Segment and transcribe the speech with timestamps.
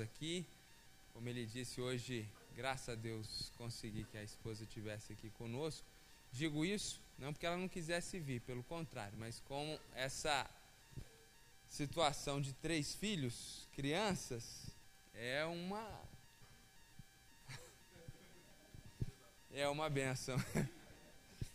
[0.00, 0.46] aqui.
[1.12, 5.86] Como ele disse hoje, graças a Deus, consegui que a esposa tivesse aqui conosco.
[6.32, 10.48] Digo isso não porque ela não quisesse vir, pelo contrário, mas com essa
[11.68, 14.70] situação de três filhos, crianças,
[15.12, 15.86] é uma
[19.52, 20.38] é uma benção.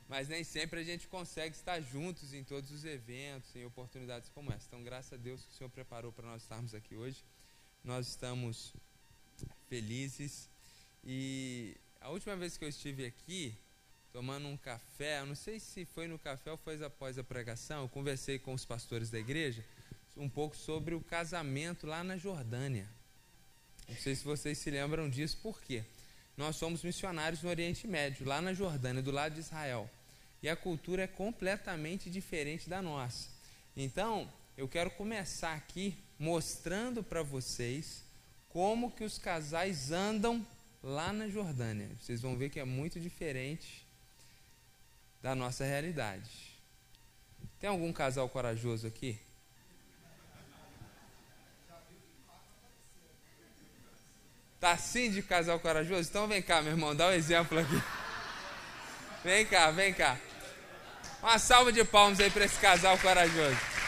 [0.07, 4.52] Mas nem sempre a gente consegue estar juntos em todos os eventos, em oportunidades como
[4.52, 4.66] essa.
[4.66, 7.23] Então, graças a Deus que o Senhor preparou para nós estarmos aqui hoje
[7.84, 8.73] nós estamos
[9.68, 10.50] felizes.
[11.04, 13.55] E a última vez que eu estive aqui,
[14.11, 17.83] tomando um café, eu não sei se foi no café ou foi após a pregação,
[17.83, 19.64] eu conversei com os pastores da igreja
[20.18, 22.88] um pouco sobre o casamento lá na Jordânia.
[23.88, 25.83] Não sei se vocês se lembram disso, por quê?
[26.36, 29.89] Nós somos missionários no Oriente Médio, lá na Jordânia, do lado de Israel.
[30.43, 33.30] E a cultura é completamente diferente da nossa.
[33.75, 38.03] Então, eu quero começar aqui mostrando para vocês
[38.50, 40.45] como que os casais andam
[40.83, 41.89] lá na Jordânia.
[42.00, 43.88] Vocês vão ver que é muito diferente
[45.21, 46.29] da nossa realidade.
[47.59, 49.17] Tem algum casal corajoso aqui?
[54.59, 56.09] Tá assim de casal corajoso?
[56.09, 57.81] Então vem cá, meu irmão, dá um exemplo aqui.
[59.23, 60.17] Vem cá, vem cá.
[61.22, 63.78] Uma salva de palmas aí para esse casal corajoso.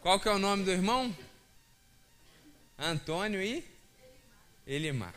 [0.00, 1.14] Qual que é o nome do irmão?
[2.78, 3.62] Antônio e
[4.66, 5.14] Elimar.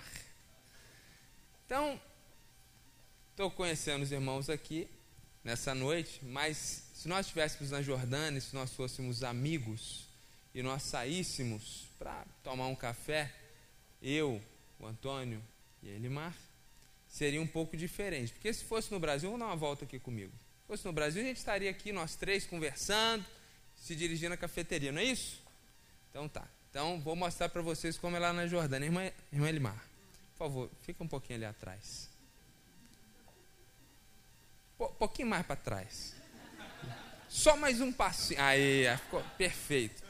[1.65, 1.97] Então,
[3.31, 4.89] estou conhecendo os irmãos aqui
[5.41, 10.05] nessa noite, mas se nós estivéssemos na Jordânia, se nós fôssemos amigos
[10.53, 13.33] e nós saíssemos para tomar um café,
[14.01, 14.41] eu,
[14.77, 15.41] o Antônio
[15.81, 16.35] e Elimar,
[17.07, 18.33] seria um pouco diferente.
[18.33, 20.33] Porque se fosse no Brasil, vamos dar uma volta aqui comigo.
[20.63, 23.25] Se fosse no Brasil, a gente estaria aqui, nós três, conversando,
[23.83, 25.43] se dirigindo à cafeteria, não é isso?
[26.09, 26.47] Então tá.
[26.69, 28.85] Então vou mostrar para vocês como é lá na Jordânia.
[28.85, 29.85] Irmã, irmã Elimar,
[30.31, 32.09] por favor, fica um pouquinho ali atrás.
[34.79, 36.15] Um pouquinho mais para trás.
[37.27, 38.41] Só mais um passinho.
[38.41, 40.01] Aí, ficou perfeito.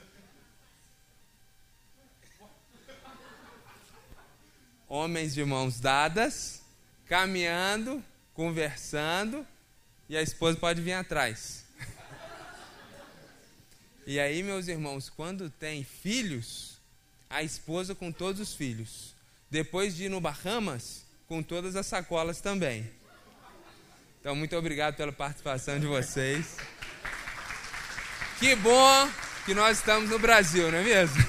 [4.87, 6.61] Homens de mãos dadas,
[7.07, 8.03] caminhando,
[8.35, 9.47] conversando,
[10.07, 11.62] e a esposa pode vir atrás.
[14.05, 16.77] E aí, meus irmãos, quando tem filhos,
[17.29, 19.15] a esposa com todos os filhos.
[19.49, 22.89] Depois de ir no Bahamas, com todas as sacolas também.
[24.19, 26.57] Então, muito obrigado pela participação de vocês.
[28.39, 29.09] Que bom
[29.45, 31.25] que nós estamos no Brasil, não é mesmo?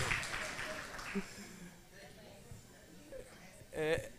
[3.73, 4.11] É...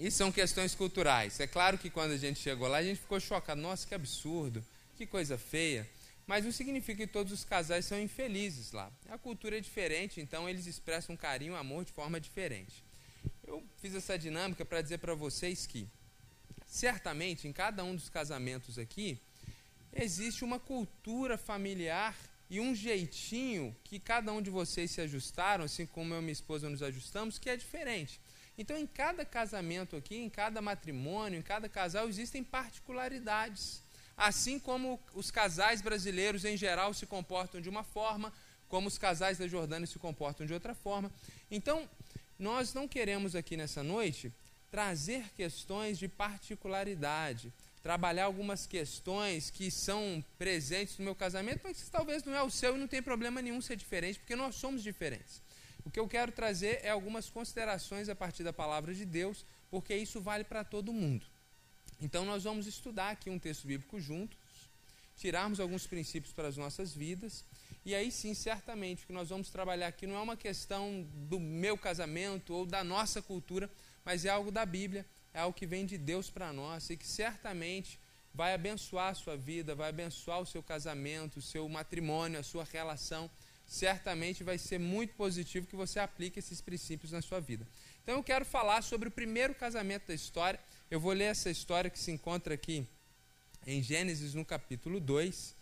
[0.00, 1.38] Isso são questões culturais.
[1.40, 3.60] É claro que quando a gente chegou lá, a gente ficou chocado.
[3.60, 4.64] Nossa, que absurdo,
[4.96, 5.86] que coisa feia.
[6.26, 8.90] Mas não significa que todos os casais são infelizes lá.
[9.10, 12.82] A cultura é diferente, então eles expressam carinho e amor de forma diferente.
[13.46, 15.86] Eu fiz essa dinâmica para dizer para vocês que,
[16.66, 19.20] certamente, em cada um dos casamentos aqui,
[19.92, 22.16] existe uma cultura familiar
[22.48, 26.32] e um jeitinho que cada um de vocês se ajustaram, assim como eu e minha
[26.32, 28.18] esposa nos ajustamos, que é diferente.
[28.60, 33.82] Então, em cada casamento aqui, em cada matrimônio, em cada casal, existem particularidades.
[34.14, 38.30] Assim como os casais brasileiros em geral se comportam de uma forma,
[38.68, 41.10] como os casais da Jordânia se comportam de outra forma.
[41.50, 41.88] Então,
[42.38, 44.30] nós não queremos aqui nessa noite
[44.70, 47.50] trazer questões de particularidade,
[47.82, 52.50] trabalhar algumas questões que são presentes no meu casamento, mas que talvez não é o
[52.50, 55.40] seu e não tem problema nenhum ser diferente, porque nós somos diferentes.
[55.90, 59.92] O que eu quero trazer é algumas considerações a partir da palavra de Deus, porque
[59.92, 61.26] isso vale para todo mundo.
[62.00, 64.38] Então, nós vamos estudar aqui um texto bíblico juntos,
[65.16, 67.44] tirarmos alguns princípios para as nossas vidas,
[67.84, 71.40] e aí sim, certamente, o que nós vamos trabalhar aqui não é uma questão do
[71.40, 73.68] meu casamento ou da nossa cultura,
[74.04, 77.04] mas é algo da Bíblia, é algo que vem de Deus para nós e que
[77.04, 77.98] certamente
[78.32, 82.62] vai abençoar a sua vida, vai abençoar o seu casamento, o seu matrimônio, a sua
[82.62, 83.28] relação
[83.70, 87.64] certamente vai ser muito positivo que você aplique esses princípios na sua vida.
[88.02, 90.58] Então eu quero falar sobre o primeiro casamento da história.
[90.90, 92.84] Eu vou ler essa história que se encontra aqui
[93.64, 95.54] em Gênesis no capítulo 2.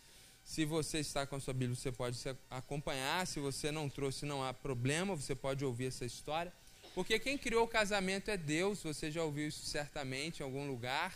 [0.42, 2.18] Se você está com a sua Bíblia, você pode
[2.48, 3.26] acompanhar.
[3.26, 6.50] Se você não trouxe, não há problema, você pode ouvir essa história.
[6.94, 11.14] Porque quem criou o casamento é Deus, você já ouviu isso certamente em algum lugar,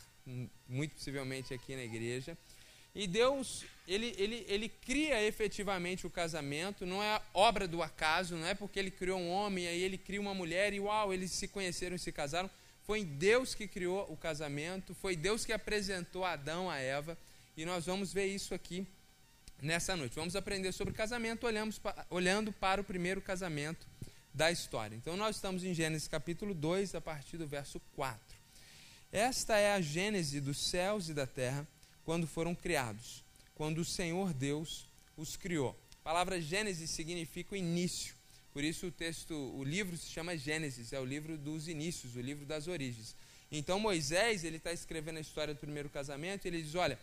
[0.69, 2.37] muito possivelmente aqui na igreja.
[2.95, 8.47] E Deus, ele, ele, ele cria efetivamente o casamento, não é obra do acaso, não
[8.47, 11.33] é porque ele criou um homem e aí ele cria uma mulher e uau, eles
[11.33, 12.49] se conheceram e se casaram.
[12.85, 17.17] Foi Deus que criou o casamento, foi Deus que apresentou Adão a Eva,
[17.57, 18.87] e nós vamos ver isso aqui
[19.61, 20.17] nessa noite.
[20.17, 21.81] Vamos aprender sobre casamento olhamos,
[22.11, 23.87] olhando para o primeiro casamento
[24.35, 24.97] da história.
[24.97, 28.21] Então nós estamos em Gênesis capítulo 2, a partir do verso 4.
[29.13, 31.67] Esta é a gênese dos céus e da terra
[32.05, 33.22] quando foram criados,
[33.63, 35.79] quando o Senhor Deus os criou.
[36.01, 38.13] A palavra Gênesis significa o início.
[38.53, 42.21] Por isso o texto, o livro se chama Gênesis, é o livro dos inícios, o
[42.21, 43.15] livro das origens.
[43.53, 46.99] Então Moisés, ele está escrevendo a história do primeiro casamento, e ele diz, olha,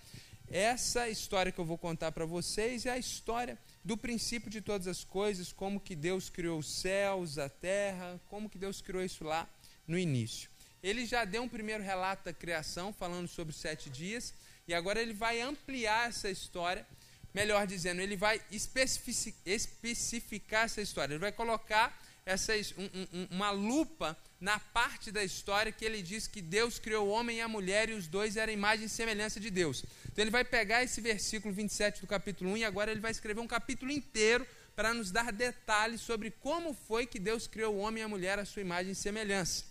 [0.52, 4.86] essa história que eu vou contar para vocês é a história do princípio de todas
[4.86, 9.24] as coisas, como que Deus criou os céus, a terra, como que Deus criou isso
[9.24, 9.48] lá
[9.88, 10.50] no início.
[10.84, 14.34] Ele já deu um primeiro relato da criação, falando sobre sete dias,
[14.70, 16.86] e agora ele vai ampliar essa história,
[17.34, 24.16] melhor dizendo, ele vai especificar essa história, ele vai colocar essa, um, um, uma lupa
[24.40, 27.90] na parte da história que ele diz que Deus criou o homem e a mulher
[27.90, 29.84] e os dois eram imagem e semelhança de Deus.
[30.12, 33.42] Então ele vai pegar esse versículo 27 do capítulo 1 e agora ele vai escrever
[33.42, 34.46] um capítulo inteiro
[34.76, 38.38] para nos dar detalhes sobre como foi que Deus criou o homem e a mulher
[38.38, 39.66] à sua imagem e semelhança.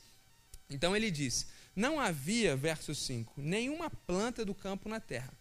[0.69, 1.47] Então ele diz:
[1.79, 5.33] Não havia, verso 5, nenhuma planta do campo na terra,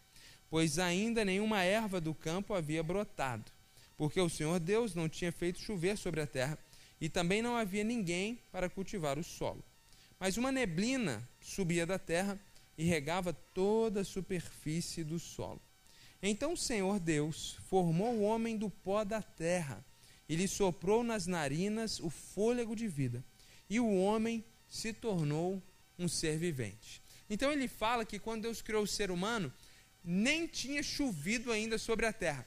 [0.51, 3.51] pois ainda nenhuma erva do campo havia brotado,
[3.97, 6.55] porque o Senhor Deus não tinha feito chover sobre a terra
[7.01, 9.63] e também não havia ninguém para cultivar o solo.
[10.19, 12.39] Mas uma neblina subia da terra
[12.77, 15.59] e regava toda a superfície do solo.
[16.21, 19.83] Então o Senhor Deus formou o homem do pó da terra
[20.29, 23.25] e lhe soprou nas narinas o fôlego de vida,
[23.67, 25.63] e o homem se tornou
[25.97, 27.01] um ser vivente.
[27.29, 29.51] Então ele fala que quando Deus criou o ser humano,
[30.03, 32.45] nem tinha chovido ainda sobre a terra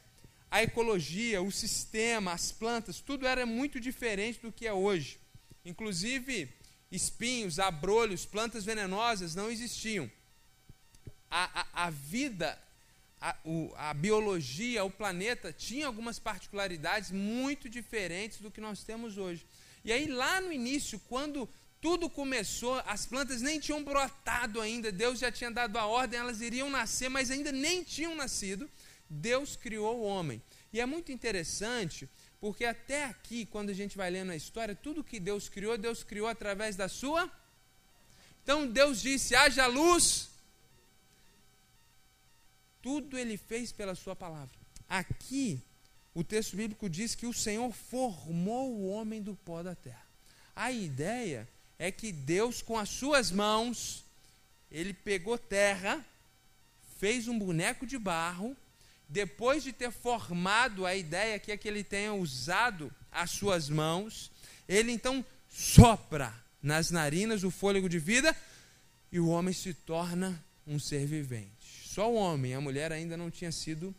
[0.50, 5.20] a ecologia, o sistema, as plantas, tudo era muito diferente do que é hoje.
[5.64, 6.48] Inclusive,
[6.90, 10.10] espinhos, abrolhos, plantas venenosas não existiam.
[11.30, 12.60] A, a, a vida,
[13.20, 19.16] a, o, a biologia, o planeta tinha algumas particularidades muito diferentes do que nós temos
[19.16, 19.46] hoje.
[19.84, 21.48] E aí, lá no início, quando
[21.80, 26.40] tudo começou, as plantas nem tinham brotado ainda, Deus já tinha dado a ordem, elas
[26.40, 28.70] iriam nascer, mas ainda nem tinham nascido.
[29.08, 30.42] Deus criou o homem.
[30.72, 35.02] E é muito interessante, porque até aqui, quando a gente vai lendo a história, tudo
[35.02, 37.30] que Deus criou, Deus criou através da sua.
[38.42, 40.28] Então Deus disse: haja luz.
[42.82, 44.54] Tudo ele fez pela sua palavra.
[44.88, 45.60] Aqui,
[46.14, 50.06] o texto bíblico diz que o Senhor formou o homem do pó da terra.
[50.54, 51.48] A ideia
[51.80, 54.04] é que Deus, com as suas mãos,
[54.70, 56.04] ele pegou terra,
[56.98, 58.54] fez um boneco de barro
[59.08, 64.30] depois de ter formado a ideia que é que ele tenha usado as suas mãos,
[64.68, 68.36] ele então sopra nas narinas o fôlego de vida
[69.10, 71.86] e o homem se torna um ser vivente.
[71.86, 73.94] Só o homem, a mulher ainda não tinha sido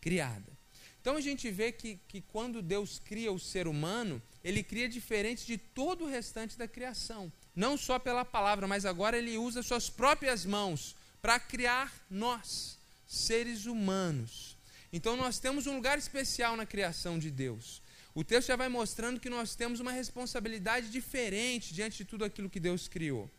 [0.00, 0.52] criada.
[1.00, 5.46] Então a gente vê que, que quando Deus cria o ser humano, ele cria diferente
[5.46, 7.32] de todo o restante da criação.
[7.54, 13.66] Não só pela palavra, mas agora ele usa suas próprias mãos para criar nós seres
[13.66, 14.56] humanos.
[14.92, 17.82] Então nós temos um lugar especial na criação de Deus.
[18.14, 22.50] O texto já vai mostrando que nós temos uma responsabilidade diferente diante de tudo aquilo
[22.50, 23.30] que Deus criou.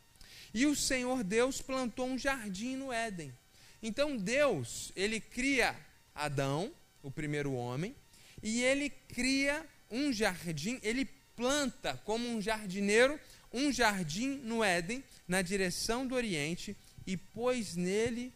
[0.53, 3.33] E o Senhor Deus plantou um jardim no Éden.
[3.81, 5.75] Então Deus, ele cria
[6.13, 7.95] Adão, o primeiro homem,
[8.41, 11.05] e ele cria um jardim, ele
[11.35, 13.19] planta como um jardineiro
[13.51, 18.33] um jardim no Éden, na direção do Oriente, e pôs nele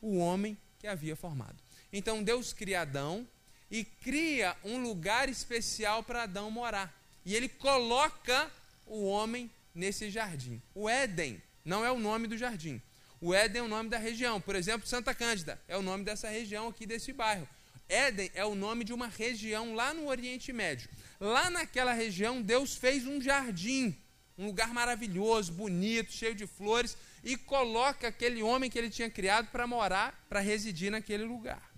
[0.00, 1.62] o homem que havia formado.
[1.92, 3.26] Então Deus cria Adão
[3.70, 6.92] e cria um lugar especial para Adão morar.
[7.24, 8.50] E ele coloca
[8.86, 10.60] o homem nesse jardim.
[10.74, 12.80] O Éden não é o nome do jardim.
[13.20, 14.40] O Éden é o nome da região.
[14.40, 17.48] Por exemplo, Santa Cândida é o nome dessa região aqui desse bairro.
[17.88, 20.88] Éden é o nome de uma região lá no Oriente Médio.
[21.20, 23.96] Lá naquela região, Deus fez um jardim,
[24.36, 29.48] um lugar maravilhoso, bonito, cheio de flores, e coloca aquele homem que ele tinha criado
[29.50, 31.70] para morar, para residir naquele lugar.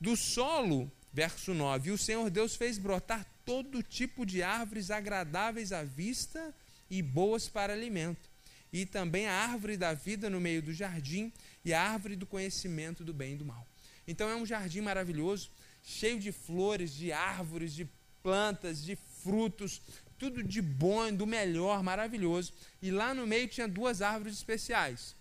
[0.00, 5.82] Do solo, verso 9: O Senhor Deus fez brotar todo tipo de árvores agradáveis à
[5.82, 6.54] vista
[6.90, 8.28] e boas para alimento,
[8.72, 11.32] e também a árvore da vida no meio do jardim
[11.64, 13.66] e a árvore do conhecimento do bem e do mal.
[14.06, 15.50] Então é um jardim maravilhoso,
[15.82, 17.88] cheio de flores, de árvores, de
[18.22, 19.80] plantas, de frutos,
[20.18, 22.52] tudo de bom, do melhor, maravilhoso.
[22.80, 25.14] E lá no meio tinha duas árvores especiais.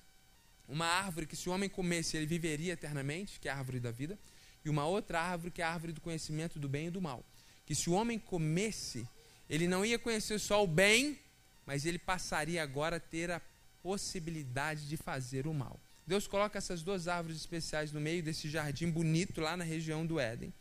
[0.67, 3.91] Uma árvore que se o homem comesse, ele viveria eternamente, que é a árvore da
[3.91, 4.17] vida,
[4.63, 7.23] e uma outra árvore que é a árvore do conhecimento do bem e do mal.
[7.65, 9.07] Que se o homem comesse,
[9.49, 11.19] ele não ia conhecer só o bem,
[11.65, 13.41] mas ele passaria agora a ter a
[13.81, 15.79] possibilidade de fazer o mal.
[16.05, 20.19] Deus coloca essas duas árvores especiais no meio desse jardim bonito lá na região do
[20.19, 20.53] Éden.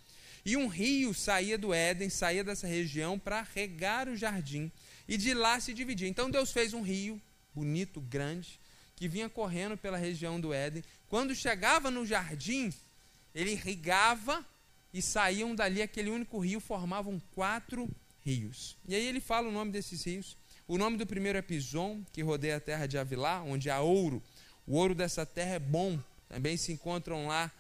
[0.45, 4.71] E um rio saía do Éden, saía dessa região para regar o jardim.
[5.07, 6.09] E de lá se dividia.
[6.09, 7.21] Então Deus fez um rio
[7.55, 8.59] bonito, grande,
[8.97, 10.83] que vinha correndo pela região do Éden.
[11.09, 12.73] Quando chegava no jardim,
[13.35, 14.45] ele irrigava
[14.93, 17.89] e saíam dali aquele único rio, formavam quatro
[18.25, 18.77] rios.
[18.87, 20.37] E aí ele fala o nome desses rios.
[20.67, 24.23] O nome do primeiro é Pison, que rodeia a terra de Avilá, onde há ouro.
[24.67, 25.99] O ouro dessa terra é bom.
[26.29, 27.51] Também se encontram lá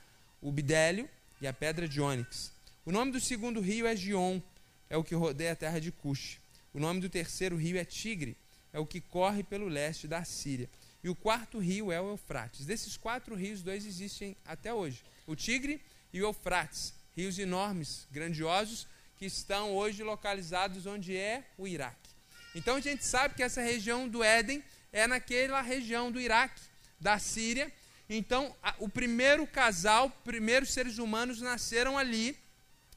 [0.40, 1.08] o bidélio
[1.40, 2.52] e a pedra de ônix.
[2.84, 4.40] O nome do segundo rio é Gion,
[4.88, 6.40] é o que rodeia a terra de Cush.
[6.72, 8.36] O nome do terceiro rio é Tigre,
[8.72, 10.68] é o que corre pelo leste da Síria.
[11.04, 12.64] E o quarto rio é o Eufrates.
[12.64, 15.80] Desses quatro rios, dois existem até hoje: o Tigre
[16.12, 22.10] e o Eufrates, rios enormes, grandiosos, que estão hoje localizados onde é o Iraque.
[22.54, 26.60] Então a gente sabe que essa região do Éden é naquela região do Iraque,
[27.02, 27.70] da Síria.
[28.08, 32.36] Então, a, o primeiro casal, primeiros seres humanos nasceram ali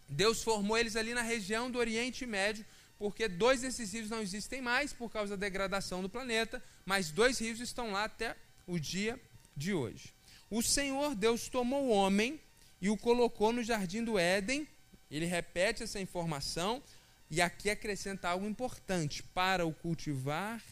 [0.07, 2.65] Deus formou eles ali na região do Oriente Médio,
[2.97, 7.39] porque dois desses rios não existem mais por causa da degradação do planeta, mas dois
[7.39, 8.35] rios estão lá até
[8.67, 9.19] o dia
[9.55, 10.13] de hoje.
[10.49, 12.39] O Senhor Deus tomou o homem
[12.79, 14.67] e o colocou no jardim do Éden.
[15.09, 16.81] Ele repete essa informação
[17.29, 20.63] e aqui acrescenta algo importante para o cultivar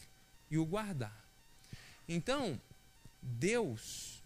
[0.50, 1.24] e o guardar.
[2.08, 2.60] Então,
[3.24, 4.22] Deus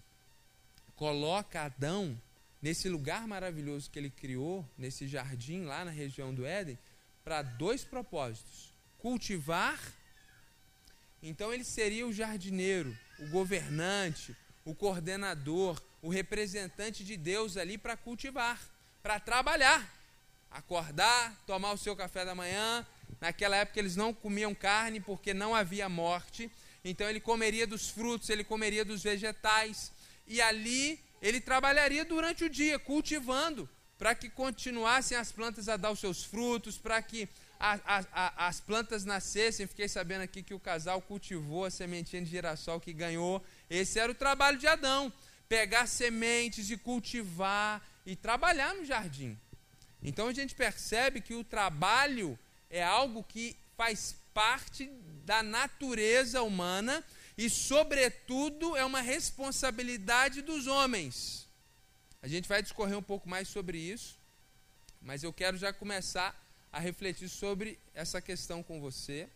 [0.97, 2.21] coloca Adão
[2.61, 6.76] nesse lugar maravilhoso que ele criou, nesse jardim lá na região do Éden,
[7.25, 9.81] para dois propósitos: cultivar.
[11.23, 17.97] Então ele seria o jardineiro, o governante, o coordenador, o representante de Deus ali para
[17.97, 18.61] cultivar,
[19.02, 19.93] para trabalhar,
[20.50, 22.87] acordar, tomar o seu café da manhã.
[23.21, 26.50] Naquela época eles não comiam carne porque não havia morte.
[26.88, 29.92] Então ele comeria dos frutos, ele comeria dos vegetais.
[30.26, 33.68] E ali ele trabalharia durante o dia, cultivando,
[33.99, 37.28] para que continuassem as plantas a dar os seus frutos, para que
[37.61, 39.66] a, a, a, as plantas nascessem.
[39.66, 43.45] Fiquei sabendo aqui que o casal cultivou a sementinha de girassol que ganhou.
[43.68, 45.12] Esse era o trabalho de Adão:
[45.49, 49.38] pegar sementes e cultivar e trabalhar no jardim.
[50.02, 52.38] Então a gente percebe que o trabalho
[52.71, 54.90] é algo que faz parte
[55.28, 57.04] da natureza humana
[57.37, 61.47] e, sobretudo, é uma responsabilidade dos homens.
[62.23, 64.18] A gente vai discorrer um pouco mais sobre isso,
[65.02, 66.35] mas eu quero já começar
[66.73, 69.28] a refletir sobre essa questão com você.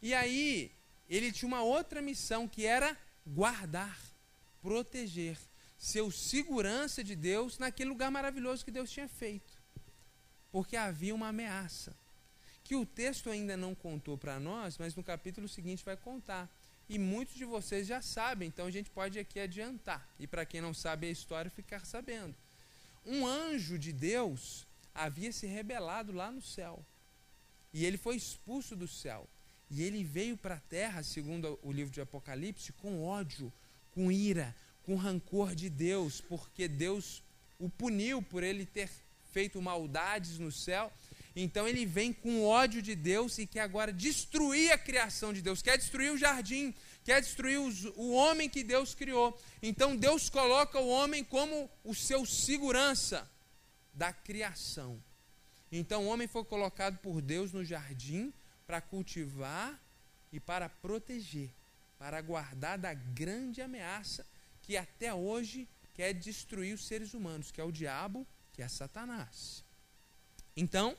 [0.00, 0.70] E aí,
[1.08, 3.98] ele tinha uma outra missão que era guardar,
[4.62, 5.36] proteger,
[5.76, 9.52] ser segurança de Deus naquele lugar maravilhoso que Deus tinha feito.
[10.52, 11.92] Porque havia uma ameaça,
[12.64, 16.50] que o texto ainda não contou para nós, mas no capítulo seguinte vai contar
[16.88, 20.06] e muitos de vocês já sabem, então a gente pode aqui adiantar.
[20.18, 22.34] E para quem não sabe a história, ficar sabendo.
[23.06, 26.84] Um anjo de Deus havia se rebelado lá no céu.
[27.72, 29.26] E ele foi expulso do céu.
[29.70, 33.52] E ele veio para a terra, segundo o livro de Apocalipse, com ódio,
[33.92, 34.54] com ira,
[34.84, 37.22] com rancor de Deus, porque Deus
[37.58, 38.90] o puniu por ele ter
[39.32, 40.92] feito maldades no céu
[41.36, 45.60] então ele vem com ódio de Deus e quer agora destruir a criação de Deus,
[45.60, 46.72] quer destruir o jardim,
[47.02, 49.36] quer destruir os, o homem que Deus criou.
[49.60, 53.28] Então Deus coloca o homem como o seu segurança
[53.92, 55.02] da criação.
[55.72, 58.32] Então o homem foi colocado por Deus no jardim
[58.64, 59.80] para cultivar
[60.32, 61.50] e para proteger,
[61.98, 64.24] para guardar da grande ameaça
[64.62, 69.64] que até hoje quer destruir os seres humanos, que é o diabo, que é Satanás.
[70.56, 70.96] Então,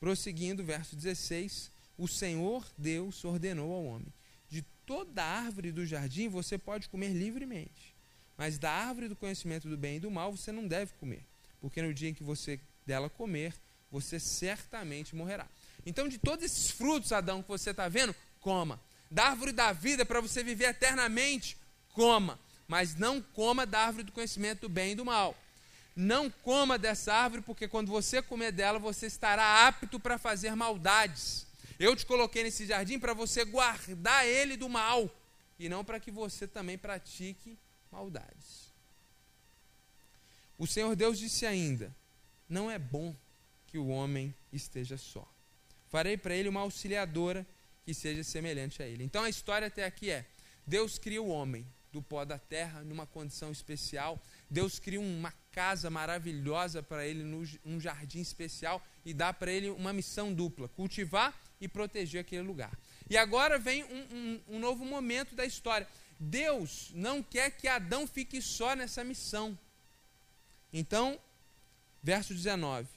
[0.00, 4.12] Prosseguindo, verso 16: O Senhor Deus ordenou ao homem:
[4.48, 7.94] De toda árvore do jardim você pode comer livremente,
[8.36, 11.22] mas da árvore do conhecimento do bem e do mal você não deve comer,
[11.60, 13.54] porque no dia em que você dela comer,
[13.90, 15.46] você certamente morrerá.
[15.84, 18.80] Então, de todos esses frutos, Adão, que você está vendo, coma.
[19.10, 21.56] Da árvore da vida, para você viver eternamente,
[21.92, 22.38] coma.
[22.66, 25.36] Mas não coma da árvore do conhecimento do bem e do mal.
[26.00, 31.46] Não coma dessa árvore, porque quando você comer dela, você estará apto para fazer maldades.
[31.78, 35.14] Eu te coloquei nesse jardim para você guardar ele do mal,
[35.58, 37.58] e não para que você também pratique
[37.92, 38.70] maldades.
[40.58, 41.94] O Senhor Deus disse ainda:
[42.48, 43.14] Não é bom
[43.66, 45.28] que o homem esteja só.
[45.90, 47.46] Farei para ele uma auxiliadora
[47.84, 49.04] que seja semelhante a ele.
[49.04, 50.24] Então a história até aqui é:
[50.66, 54.18] Deus cria o homem do pó da terra numa condição especial.
[54.50, 57.22] Deus cria uma casa maravilhosa para ele,
[57.64, 62.76] num jardim especial, e dá para ele uma missão dupla: cultivar e proteger aquele lugar.
[63.08, 65.86] E agora vem um, um, um novo momento da história.
[66.18, 69.56] Deus não quer que Adão fique só nessa missão.
[70.72, 71.18] Então,
[72.02, 72.88] verso 19: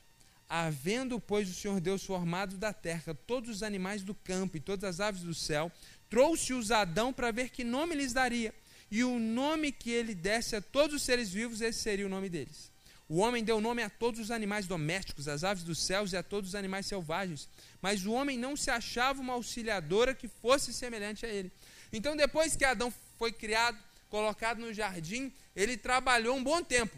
[0.50, 4.84] Havendo, pois, o Senhor Deus formado da terra todos os animais do campo e todas
[4.84, 5.72] as aves do céu,
[6.10, 8.54] trouxe-os a Adão para ver que nome lhes daria.
[8.94, 12.30] E o nome que ele desse a todos os seres vivos, esse seria o nome
[12.30, 12.70] deles.
[13.10, 16.22] O homem deu nome a todos os animais domésticos, às aves dos céus e a
[16.22, 17.50] todos os animais selvagens.
[17.82, 21.52] Mas o homem não se achava uma auxiliadora que fosse semelhante a ele.
[21.92, 23.80] Então, depois que Adão foi criado,
[24.12, 26.96] colocado no jardim, ele trabalhou um bom tempo.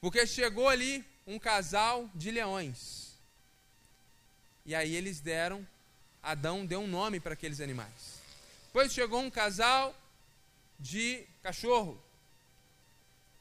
[0.00, 3.12] Porque chegou ali um casal de leões.
[4.64, 5.64] E aí eles deram,
[6.20, 8.18] Adão deu um nome para aqueles animais.
[8.66, 9.94] Depois chegou um casal
[10.78, 12.02] de cachorro.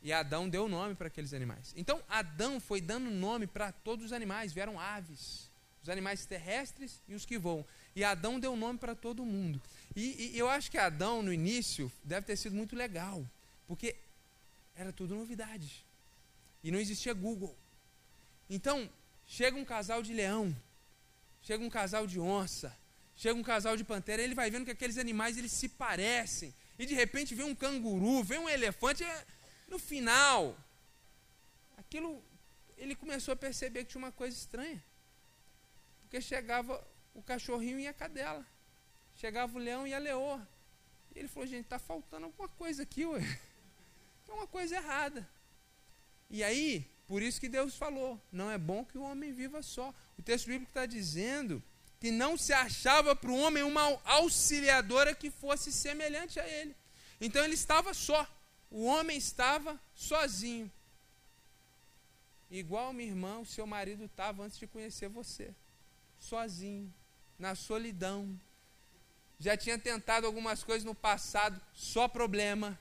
[0.02, 1.74] E Adão deu nome para aqueles animais.
[1.76, 4.54] Então Adão foi dando nome para todos os animais.
[4.54, 5.50] Vieram aves,
[5.82, 7.66] os animais terrestres e os que voam.
[7.96, 9.62] E Adão deu nome para todo mundo.
[9.96, 13.26] E, e eu acho que Adão, no início, deve ter sido muito legal.
[13.68, 13.96] Porque
[14.76, 15.86] era tudo novidade.
[16.64, 17.56] E não existia Google.
[18.50, 18.90] Então,
[19.26, 20.56] chega um casal de leão,
[21.42, 22.76] chega um casal de onça,
[23.16, 26.54] chega um casal de pantera, ele vai vendo que aqueles animais eles se parecem.
[26.78, 29.26] E de repente vem um canguru, vem um elefante, é,
[29.68, 30.58] no final,
[31.78, 32.22] aquilo
[32.78, 34.84] ele começou a perceber que tinha uma coisa estranha.
[36.02, 38.46] Porque chegava o cachorrinho e a cadela.
[39.16, 40.46] Chegava o leão e a leoa.
[41.16, 43.22] E ele falou, gente, está faltando alguma coisa aqui, ué.
[44.26, 45.28] Tem uma coisa errada.
[46.30, 49.94] E aí, por isso que Deus falou: não é bom que o homem viva só.
[50.18, 51.64] O texto bíblico está dizendo
[52.06, 56.76] que não se achava para o homem uma auxiliadora que fosse semelhante a ele.
[57.20, 58.28] Então ele estava só.
[58.70, 60.72] O homem estava sozinho.
[62.52, 65.52] Igual, minha irmã, o seu marido estava antes de conhecer você.
[66.20, 66.94] Sozinho,
[67.40, 68.40] na solidão.
[69.40, 72.80] Já tinha tentado algumas coisas no passado, só problema.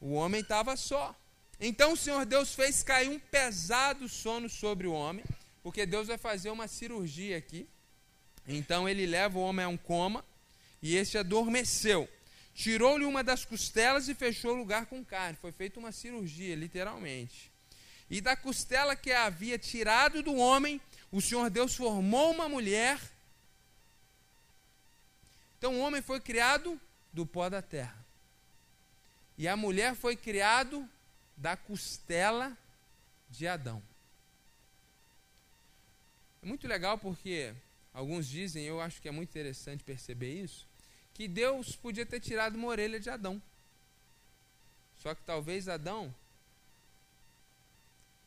[0.00, 1.14] O homem estava só.
[1.60, 5.24] Então o Senhor Deus fez cair um pesado sono sobre o homem,
[5.66, 7.68] porque Deus vai fazer uma cirurgia aqui.
[8.46, 10.24] Então ele leva o homem a um coma
[10.80, 12.08] e este adormeceu.
[12.54, 15.36] Tirou-lhe uma das costelas e fechou o lugar com carne.
[15.40, 17.50] Foi feita uma cirurgia, literalmente.
[18.08, 23.00] E da costela que havia tirado do homem, o Senhor Deus formou uma mulher.
[25.58, 26.80] Então o homem foi criado
[27.12, 28.06] do pó da terra.
[29.36, 30.88] E a mulher foi criado
[31.36, 32.56] da costela
[33.28, 33.82] de Adão.
[36.46, 37.52] Muito legal porque
[37.92, 40.64] alguns dizem, eu acho que é muito interessante perceber isso,
[41.12, 43.42] que Deus podia ter tirado uma orelha de Adão.
[45.02, 46.14] Só que talvez Adão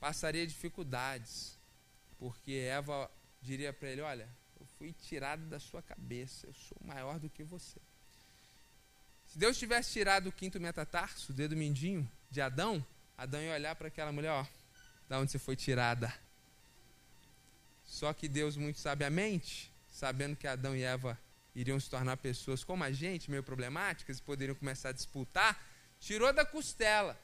[0.01, 1.58] passaria dificuldades,
[2.17, 3.10] porque Eva
[3.41, 4.27] diria para ele: Olha,
[4.60, 7.79] eu fui tirado da sua cabeça, eu sou maior do que você.
[9.27, 12.86] Se Deus tivesse tirado o quinto metatarso, o dedo mindinho, de Adão,
[13.17, 14.45] Adão ia olhar para aquela mulher, ó,
[15.08, 16.13] da onde você foi tirada.
[17.89, 21.19] Só que Deus, muito sabiamente, sabendo que Adão e Eva
[21.56, 25.60] iriam se tornar pessoas como a gente, meio problemáticas, e poderiam começar a disputar,
[25.99, 27.19] tirou da costela.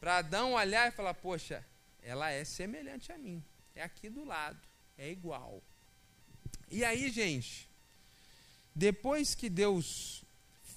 [0.00, 1.64] Para Adão olhar e falar: Poxa,
[2.02, 3.42] ela é semelhante a mim,
[3.76, 4.58] é aqui do lado,
[4.98, 5.62] é igual.
[6.68, 7.70] E aí, gente,
[8.74, 10.24] depois que Deus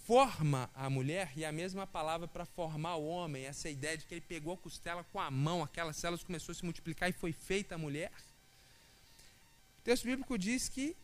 [0.06, 4.14] forma a mulher, e a mesma palavra para formar o homem, essa ideia de que
[4.14, 7.34] ele pegou a costela com a mão, aquelas células começou a se multiplicar e foi
[7.34, 8.12] feita a mulher.
[9.86, 10.98] Texto bíblico diz que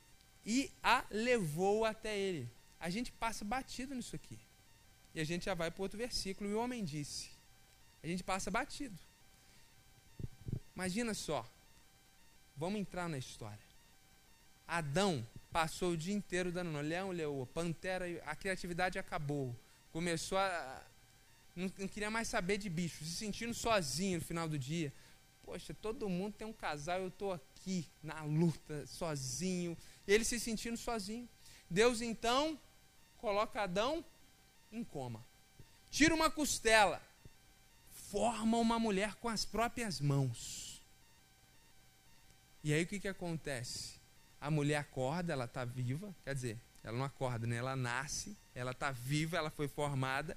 [0.43, 2.49] e a levou até ele.
[2.79, 4.39] A gente passa batido nisso aqui.
[5.13, 6.49] E a gente já vai para outro versículo.
[6.49, 7.29] E o homem disse.
[8.03, 8.97] A gente passa batido.
[10.75, 11.47] Imagina só.
[12.57, 13.71] Vamos entrar na história.
[14.67, 16.89] Adão passou o dia inteiro dando nome.
[16.89, 19.55] Leão, leoa, pantera, a criatividade acabou.
[19.91, 20.83] Começou a.
[21.55, 24.91] Não, não, queria mais saber de bicho, se sentindo sozinho no final do dia.
[25.43, 29.77] Poxa, todo mundo tem um casal, eu estou aqui na luta, sozinho.
[30.07, 31.27] Ele se sentindo sozinho.
[31.69, 32.59] Deus então
[33.17, 34.03] coloca Adão
[34.71, 35.25] em coma.
[35.89, 37.01] Tira uma costela,
[37.91, 40.81] forma uma mulher com as próprias mãos.
[42.63, 44.01] E aí o que, que acontece?
[44.41, 47.57] a mulher acorda, ela está viva, quer dizer, ela não acorda, né?
[47.57, 50.35] ela nasce, ela está viva, ela foi formada.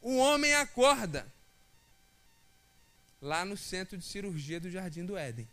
[0.00, 1.26] O homem acorda
[3.22, 5.48] lá no centro de cirurgia do Jardim do Éden.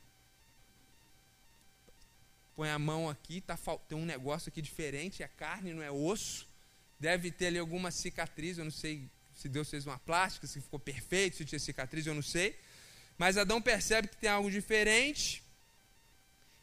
[2.55, 6.47] Põe a mão aqui, tá, tem um negócio aqui diferente, é carne, não é osso.
[6.99, 10.79] Deve ter ali alguma cicatriz, eu não sei se Deus fez uma plástica, se ficou
[10.79, 12.59] perfeito, se tinha cicatriz, eu não sei.
[13.17, 15.41] Mas Adão percebe que tem algo diferente.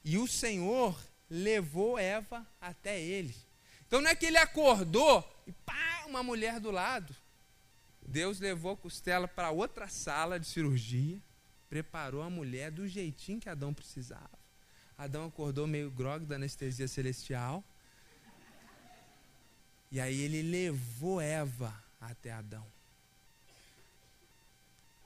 [0.05, 0.99] E o Senhor
[1.31, 3.35] levou Eva até ele.
[3.87, 7.14] Então não é que ele acordou e pá, uma mulher do lado.
[8.07, 11.21] Deus levou a costela para outra sala de cirurgia,
[11.69, 14.38] preparou a mulher do jeitinho que Adão precisava.
[14.97, 17.62] Adão acordou meio grog da anestesia celestial.
[19.90, 22.66] E aí ele levou Eva até Adão.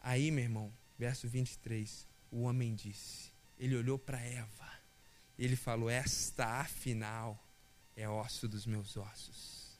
[0.02, 4.70] Aí, meu irmão, verso 23, o homem disse: Ele olhou para Eva,
[5.38, 7.38] ele falou: Esta afinal
[7.96, 9.78] é osso dos meus ossos,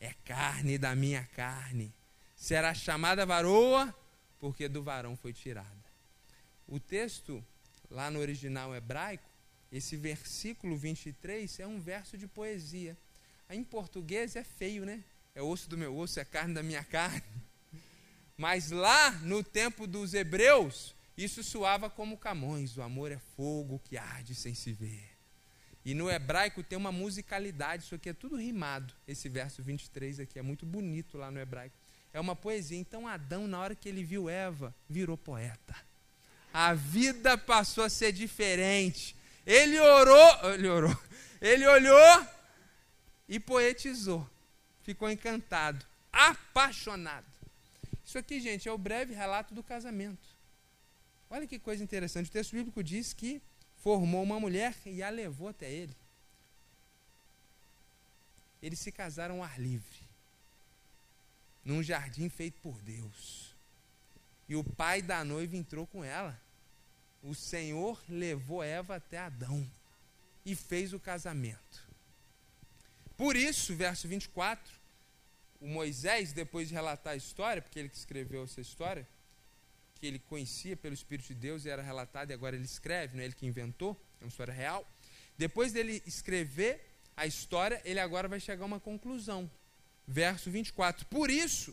[0.00, 1.92] é carne da minha carne,
[2.38, 3.92] será chamada varoa,
[4.38, 5.84] porque do varão foi tirada.
[6.68, 7.44] O texto,
[7.90, 9.28] lá no original hebraico,
[9.72, 12.96] esse versículo 23 é um verso de poesia.
[13.50, 15.02] Em português é feio, né?
[15.34, 17.22] É osso do meu osso, é carne da minha carne.
[18.36, 23.98] Mas lá no tempo dos hebreus, isso soava como Camões: o amor é fogo que
[23.98, 25.10] arde sem se ver.
[25.84, 28.94] E no hebraico tem uma musicalidade, isso aqui é tudo rimado.
[29.08, 31.76] Esse verso 23 aqui é muito bonito lá no hebraico.
[32.12, 32.78] É uma poesia.
[32.78, 35.76] Então Adão, na hora que ele viu Eva, virou poeta.
[36.52, 39.14] A vida passou a ser diferente.
[39.46, 40.98] Ele orou, ele orou.
[41.40, 42.26] Ele olhou
[43.28, 44.28] e poetizou.
[44.82, 47.26] Ficou encantado, apaixonado.
[48.04, 50.26] Isso aqui, gente, é o breve relato do casamento.
[51.30, 52.28] Olha que coisa interessante.
[52.28, 53.40] O texto bíblico diz que
[53.76, 55.94] formou uma mulher e a levou até ele.
[58.62, 60.07] Eles se casaram ao ar livre,
[61.64, 63.54] num jardim feito por Deus.
[64.48, 66.40] E o pai da noiva entrou com ela.
[67.22, 69.68] O Senhor levou Eva até Adão
[70.44, 71.86] e fez o casamento.
[73.16, 74.72] Por isso, verso 24,
[75.60, 79.06] o Moisés, depois de relatar a história, porque ele que escreveu essa história,
[79.96, 83.22] que ele conhecia pelo Espírito de Deus e era relatado, e agora ele escreve, não
[83.22, 84.88] é ele que inventou, é uma história real.
[85.36, 86.80] Depois dele escrever
[87.16, 89.50] a história, ele agora vai chegar a uma conclusão.
[90.08, 91.06] Verso 24.
[91.06, 91.72] Por isso,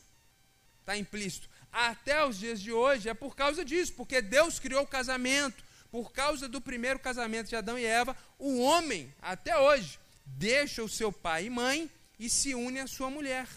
[0.82, 4.88] está implícito, até os dias de hoje, é por causa disso, porque Deus criou o
[4.88, 10.84] casamento, por causa do primeiro casamento de Adão e Eva, o homem, até hoje, deixa
[10.84, 13.48] o seu pai e mãe e se une à sua mulher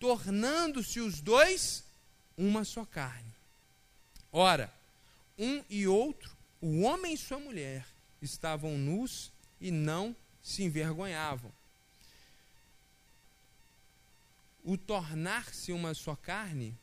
[0.00, 1.84] tornando-se os dois
[2.36, 3.30] uma só carne.
[4.32, 4.72] Ora,
[5.38, 7.86] um e outro, o homem e sua mulher,
[8.22, 9.30] estavam nus
[9.60, 11.52] e não se envergonhavam.
[14.62, 16.76] O tornar-se uma só carne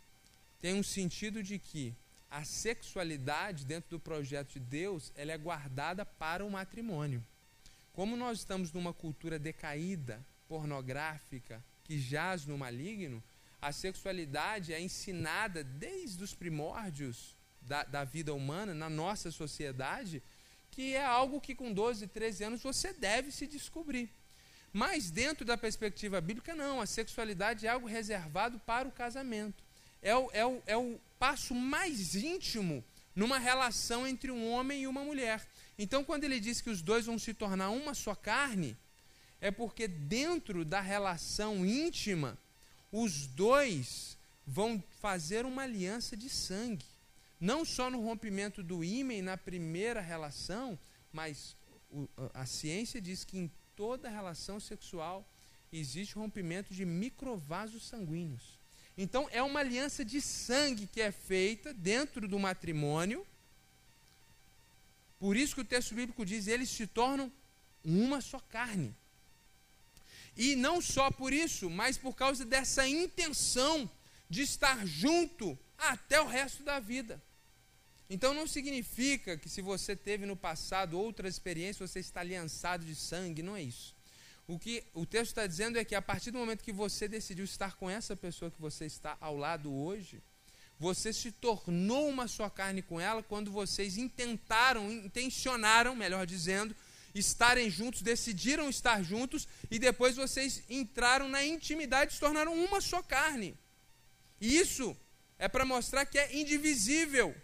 [0.59, 1.95] tem um sentido de que
[2.29, 7.23] a sexualidade dentro do projeto de Deus ela é guardada para o matrimônio.
[7.93, 13.23] Como nós estamos numa cultura decaída, pornográfica, que jaz no maligno,
[13.61, 20.21] a sexualidade é ensinada desde os primórdios da, da vida humana, na nossa sociedade,
[20.69, 24.09] que é algo que com 12, 13 anos você deve se descobrir.
[24.73, 26.81] Mas dentro da perspectiva bíblica, não.
[26.81, 29.63] A sexualidade é algo reservado para o casamento.
[30.01, 32.83] É o, é o, é o passo mais íntimo
[33.15, 35.45] numa relação entre um homem e uma mulher.
[35.77, 38.77] Então, quando ele diz que os dois vão se tornar uma só carne,
[39.41, 42.37] é porque dentro da relação íntima,
[42.91, 46.85] os dois vão fazer uma aliança de sangue.
[47.39, 50.77] Não só no rompimento do ímen na primeira relação,
[51.11, 51.55] mas
[52.33, 55.25] a ciência diz que em toda relação sexual
[55.71, 58.57] existe rompimento de microvasos sanguíneos.
[58.97, 63.25] Então é uma aliança de sangue que é feita dentro do matrimônio.
[65.19, 67.31] Por isso que o texto bíblico diz: eles se tornam
[67.85, 68.93] uma só carne.
[70.35, 73.89] E não só por isso, mas por causa dessa intenção
[74.29, 77.21] de estar junto até o resto da vida.
[78.09, 82.95] Então não significa que se você teve no passado outra experiência, você está aliançado de
[82.95, 83.95] sangue, não é isso.
[84.47, 87.43] O que o texto está dizendo é que a partir do momento que você decidiu
[87.43, 90.21] estar com essa pessoa que você está ao lado hoje,
[90.79, 96.73] você se tornou uma só carne com ela quando vocês intentaram, intencionaram, melhor dizendo,
[97.13, 102.79] estarem juntos, decidiram estar juntos e depois vocês entraram na intimidade e se tornaram uma
[102.79, 103.57] só carne.
[104.39, 104.95] E isso
[105.37, 107.35] é para mostrar que é indivisível.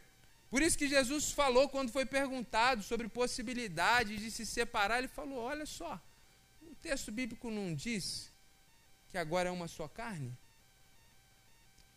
[0.53, 5.39] Por isso que Jesus falou quando foi perguntado sobre possibilidade de se separar, ele falou:
[5.39, 5.99] "Olha só,
[6.61, 8.31] o texto bíblico não diz
[9.09, 10.31] que agora é uma só carne?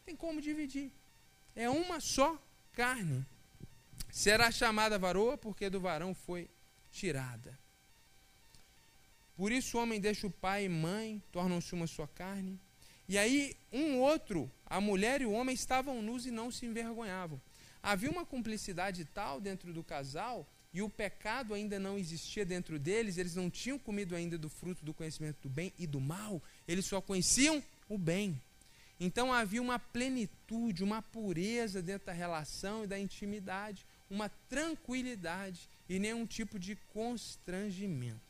[0.07, 0.91] Tem como dividir.
[1.55, 2.43] É uma só
[2.73, 3.27] carne.
[4.11, 6.49] Será chamada varoa porque do varão foi
[6.91, 7.59] tirada.
[9.37, 12.59] Por isso o homem deixa o pai e mãe, tornam-se uma sua carne.
[13.07, 17.39] E aí, um outro, a mulher e o homem estavam nus e não se envergonhavam.
[17.83, 23.17] Havia uma cumplicidade tal dentro do casal, e o pecado ainda não existia dentro deles,
[23.17, 26.85] eles não tinham comido ainda do fruto do conhecimento do bem e do mal, eles
[26.85, 28.39] só conheciam o bem.
[29.01, 35.99] Então havia uma plenitude, uma pureza dentro da relação e da intimidade, uma tranquilidade e
[35.99, 38.21] nenhum tipo de constrangimento.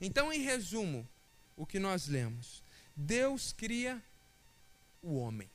[0.00, 1.08] Então, em resumo,
[1.56, 2.62] o que nós lemos:
[2.96, 4.02] Deus cria
[5.02, 5.48] o homem.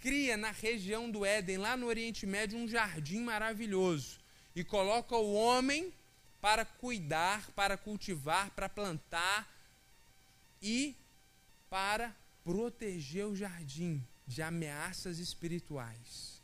[0.00, 4.18] Cria na região do Éden, lá no Oriente Médio, um jardim maravilhoso
[4.54, 5.92] e coloca o homem
[6.40, 9.46] para cuidar, para cultivar, para plantar
[10.62, 10.96] e
[11.68, 16.40] para proteger o jardim de ameaças espirituais.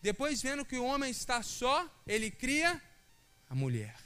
[0.00, 2.80] Depois, vendo que o homem está só, ele cria
[3.48, 3.98] a mulher.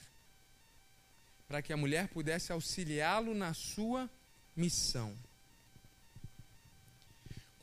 [1.47, 4.11] Para que a mulher pudesse auxiliá-lo na sua
[4.57, 5.17] missão.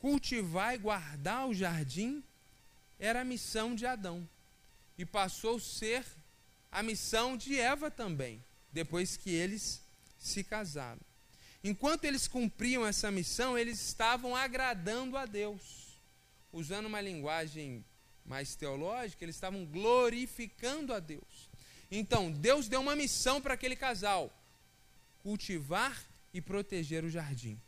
[0.06, 2.22] Cultivar e guardar o jardim
[2.96, 4.24] era a missão de Adão.
[4.96, 6.04] E passou a ser
[6.70, 8.40] a missão de Eva também,
[8.70, 9.82] depois que eles
[10.16, 11.00] se casaram.
[11.64, 15.98] Enquanto eles cumpriam essa missão, eles estavam agradando a Deus.
[16.52, 17.84] Usando uma linguagem
[18.24, 21.50] mais teológica, eles estavam glorificando a Deus.
[21.90, 24.32] Então, Deus deu uma missão para aquele casal:
[25.24, 26.00] cultivar
[26.32, 27.60] e proteger o jardim.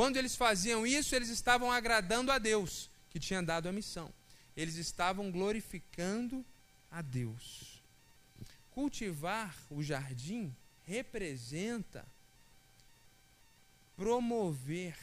[0.00, 4.10] Quando eles faziam isso, eles estavam agradando a Deus, que tinha dado a missão.
[4.56, 6.42] Eles estavam glorificando
[6.90, 7.82] a Deus.
[8.70, 12.02] Cultivar o jardim representa
[13.94, 14.96] promover,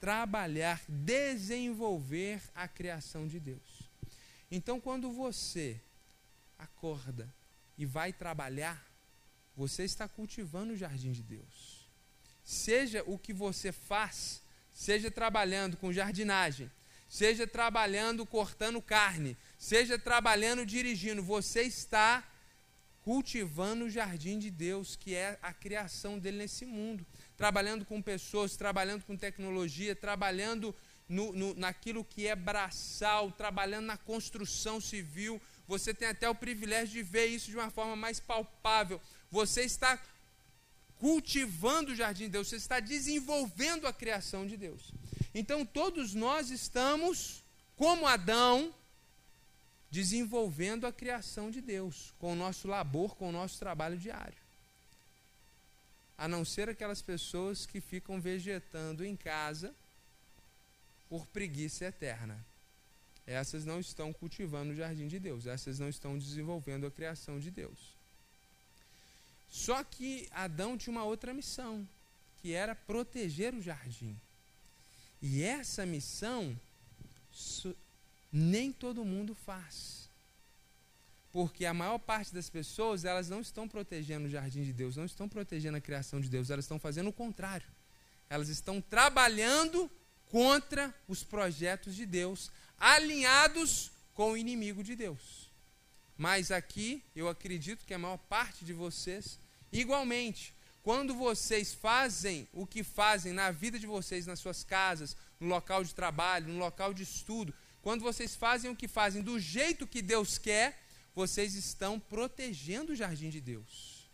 [0.00, 3.88] trabalhar, desenvolver a criação de Deus.
[4.50, 5.80] Então, quando você
[6.58, 7.32] acorda
[7.78, 8.84] e vai trabalhar,
[9.54, 11.69] você está cultivando o jardim de Deus.
[12.50, 16.68] Seja o que você faz, seja trabalhando com jardinagem,
[17.08, 22.28] seja trabalhando cortando carne, seja trabalhando dirigindo, você está
[23.02, 28.56] cultivando o jardim de Deus, que é a criação dele nesse mundo trabalhando com pessoas,
[28.56, 30.74] trabalhando com tecnologia, trabalhando
[31.08, 35.40] no, no, naquilo que é braçal, trabalhando na construção civil.
[35.68, 39.00] Você tem até o privilégio de ver isso de uma forma mais palpável.
[39.30, 40.02] Você está
[41.00, 44.92] cultivando o jardim de Deus, você está desenvolvendo a criação de Deus.
[45.34, 47.42] Então todos nós estamos,
[47.74, 48.72] como Adão,
[49.90, 54.40] desenvolvendo a criação de Deus, com o nosso labor, com o nosso trabalho diário
[56.20, 59.74] a não ser aquelas pessoas que ficam vegetando em casa
[61.08, 62.38] por preguiça eterna.
[63.26, 67.50] Essas não estão cultivando o jardim de Deus, essas não estão desenvolvendo a criação de
[67.50, 67.96] Deus.
[69.50, 71.86] Só que Adão tinha uma outra missão,
[72.40, 74.16] que era proteger o jardim.
[75.20, 76.58] E essa missão
[78.32, 80.08] nem todo mundo faz.
[81.32, 85.04] Porque a maior parte das pessoas, elas não estão protegendo o jardim de Deus, não
[85.04, 87.66] estão protegendo a criação de Deus, elas estão fazendo o contrário.
[88.28, 89.90] Elas estão trabalhando
[90.30, 95.39] contra os projetos de Deus, alinhados com o inimigo de Deus.
[96.20, 99.38] Mas aqui, eu acredito que a maior parte de vocês,
[99.72, 105.46] igualmente, quando vocês fazem o que fazem na vida de vocês, nas suas casas, no
[105.46, 109.86] local de trabalho, no local de estudo, quando vocês fazem o que fazem do jeito
[109.86, 110.78] que Deus quer,
[111.14, 114.06] vocês estão protegendo o jardim de Deus.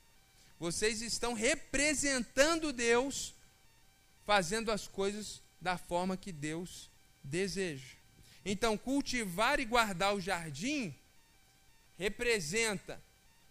[0.61, 3.35] Vocês estão representando Deus,
[4.25, 6.88] fazendo as coisas da forma que Deus
[7.21, 7.97] deseja.
[8.45, 10.95] Então, cultivar e guardar o jardim
[11.99, 13.03] representa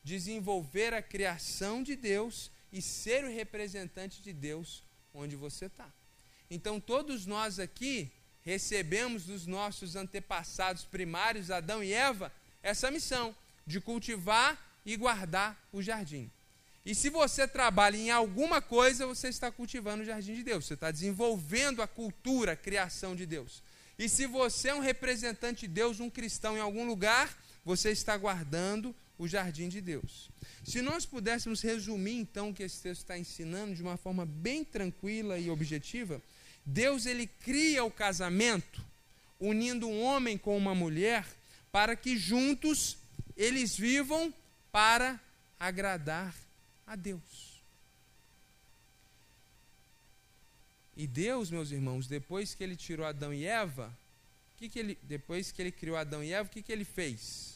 [0.03, 5.91] desenvolver a criação de Deus e ser o representante de Deus onde você está.
[6.49, 8.12] Então, todos nós aqui
[8.43, 12.31] recebemos dos nossos antepassados primários, Adão e Eva,
[12.62, 16.29] essa missão de cultivar e guardar o jardim.
[16.86, 20.75] E se você trabalha em alguma coisa, você está cultivando o jardim de Deus, você
[20.75, 23.63] está desenvolvendo a cultura, a criação de Deus.
[23.97, 28.15] E se você é um representante de Deus, um cristão em algum lugar, você está
[28.15, 30.30] guardando o jardim de Deus.
[30.63, 34.63] Se nós pudéssemos resumir então o que esse texto está ensinando de uma forma bem
[34.63, 36.21] tranquila e objetiva,
[36.65, 38.86] Deus ele cria o casamento
[39.39, 41.25] unindo um homem com uma mulher
[41.71, 42.97] para que juntos
[43.36, 44.34] eles vivam
[44.71, 45.19] para
[45.60, 46.36] agradar
[46.86, 47.56] a Deus.
[50.97, 53.93] E Deus, meus irmãos, depois que ele tirou Adão e Eva,
[54.58, 57.54] que que ele, depois que ele criou Adão e Eva, o que, que ele fez?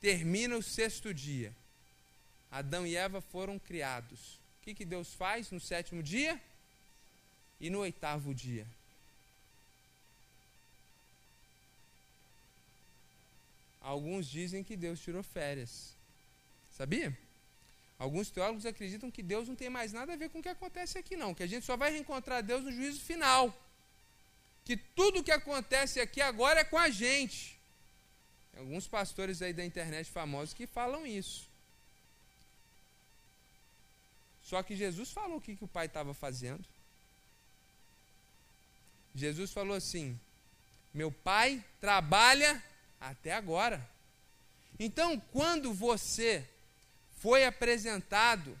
[0.00, 1.54] Termina o sexto dia.
[2.50, 4.38] Adão e Eva foram criados.
[4.60, 6.40] O que, que Deus faz no sétimo dia?
[7.60, 8.66] E no oitavo dia?
[13.88, 15.94] alguns dizem que Deus tirou férias.
[16.76, 17.16] Sabia?
[17.98, 20.98] Alguns teólogos acreditam que Deus não tem mais nada a ver com o que acontece
[20.98, 21.34] aqui, não.
[21.34, 23.44] Que a gente só vai reencontrar Deus no juízo final.
[24.64, 27.57] Que tudo o que acontece aqui agora é com a gente.
[28.58, 31.48] Alguns pastores aí da internet famosos que falam isso.
[34.42, 36.64] Só que Jesus falou o que, que o pai estava fazendo.
[39.14, 40.18] Jesus falou assim:
[40.92, 42.62] Meu pai trabalha
[43.00, 43.86] até agora.
[44.78, 46.48] Então, quando você
[47.20, 48.58] foi apresentado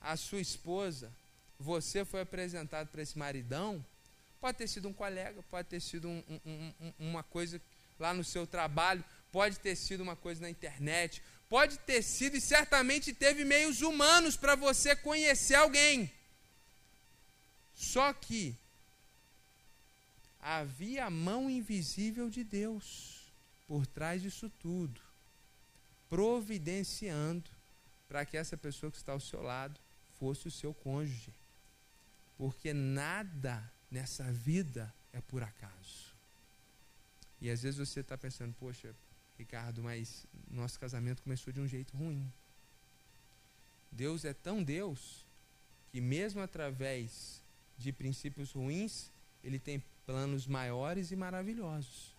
[0.00, 1.10] à sua esposa,
[1.58, 3.84] você foi apresentado para esse maridão,
[4.40, 7.60] pode ter sido um colega, pode ter sido um, um, um, uma coisa
[7.98, 12.40] lá no seu trabalho, pode ter sido uma coisa na internet, pode ter sido e
[12.40, 16.10] certamente teve meios humanos para você conhecer alguém.
[17.74, 18.56] Só que
[20.40, 23.32] havia a mão invisível de Deus
[23.66, 25.00] por trás disso tudo,
[26.08, 27.50] providenciando
[28.08, 29.78] para que essa pessoa que está ao seu lado
[30.18, 31.32] fosse o seu cônjuge.
[32.36, 36.14] Porque nada nessa vida é por acaso.
[37.40, 38.94] E às vezes você está pensando, poxa,
[39.40, 42.30] Ricardo, mas nosso casamento começou de um jeito ruim.
[43.90, 45.24] Deus é tão Deus
[45.90, 47.42] que, mesmo através
[47.78, 49.10] de princípios ruins,
[49.42, 52.14] Ele tem planos maiores e maravilhosos.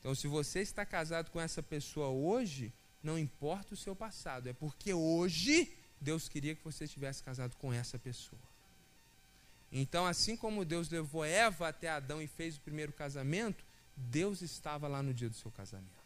[0.00, 4.52] Então, se você está casado com essa pessoa hoje, não importa o seu passado, é
[4.52, 8.42] porque hoje Deus queria que você estivesse casado com essa pessoa.
[9.70, 13.64] Então, assim como Deus levou Eva até Adão e fez o primeiro casamento,
[13.96, 15.97] Deus estava lá no dia do seu casamento.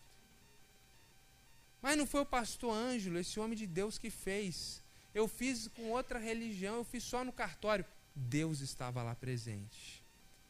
[1.82, 4.80] Mas não foi o pastor Ângelo, esse homem de Deus, que fez.
[5.12, 7.84] Eu fiz com outra religião, eu fiz só no cartório.
[8.14, 10.00] Deus estava lá presente.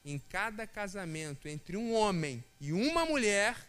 [0.05, 3.67] Em cada casamento entre um homem e uma mulher,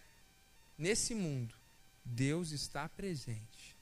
[0.78, 1.56] nesse mundo,
[2.04, 3.76] Deus está presente.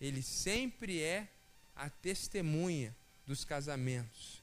[0.00, 1.28] Ele sempre é
[1.76, 4.42] a testemunha dos casamentos.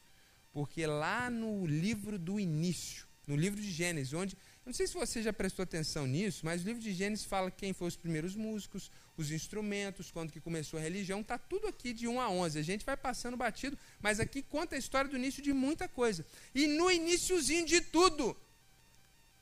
[0.54, 4.38] Porque lá no livro do início, no livro de Gênesis, onde.
[4.66, 7.72] Não sei se você já prestou atenção nisso, mas o livro de Gênesis fala quem
[7.72, 12.08] foram os primeiros músicos, os instrumentos, quando que começou a religião, está tudo aqui de
[12.08, 12.58] 1 a 11.
[12.58, 16.26] A gente vai passando batido, mas aqui conta a história do início de muita coisa.
[16.54, 18.36] E no iníciozinho de tudo,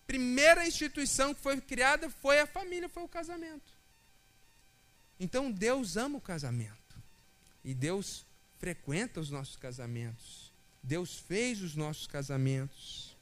[0.06, 3.72] primeira instituição que foi criada foi a família, foi o casamento.
[5.18, 6.74] Então Deus ama o casamento.
[7.64, 8.26] E Deus
[8.60, 10.52] frequenta os nossos casamentos.
[10.84, 13.12] Deus fez os nossos casamentos.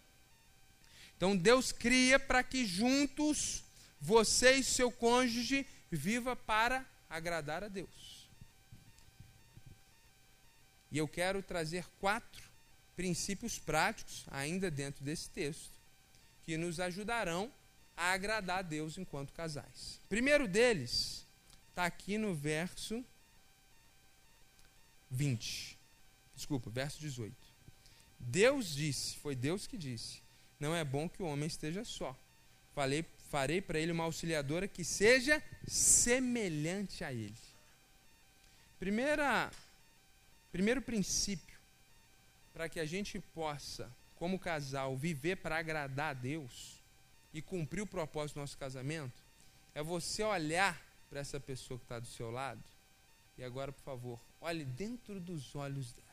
[1.21, 3.63] Então Deus cria para que juntos
[3.99, 8.27] você e seu cônjuge viva para agradar a Deus.
[10.91, 12.41] E eu quero trazer quatro
[12.95, 15.69] princípios práticos, ainda dentro desse texto,
[16.41, 17.53] que nos ajudarão
[17.95, 19.99] a agradar a Deus enquanto casais.
[20.09, 21.23] Primeiro deles
[21.69, 23.05] está aqui no verso
[25.11, 25.77] 20.
[26.35, 27.35] Desculpa, verso 18.
[28.19, 30.19] Deus disse, foi Deus que disse:
[30.61, 32.15] Não é bom que o homem esteja só.
[32.75, 37.33] Falei, farei para ele uma auxiliadora que seja semelhante a ele.
[38.77, 39.51] Primeira,
[40.51, 41.57] primeiro princípio
[42.53, 46.79] para que a gente possa, como casal, viver para agradar a Deus
[47.33, 49.19] e cumprir o propósito do nosso casamento,
[49.73, 52.63] é você olhar para essa pessoa que está do seu lado.
[53.35, 56.10] E agora, por favor, olhe dentro dos olhos dela.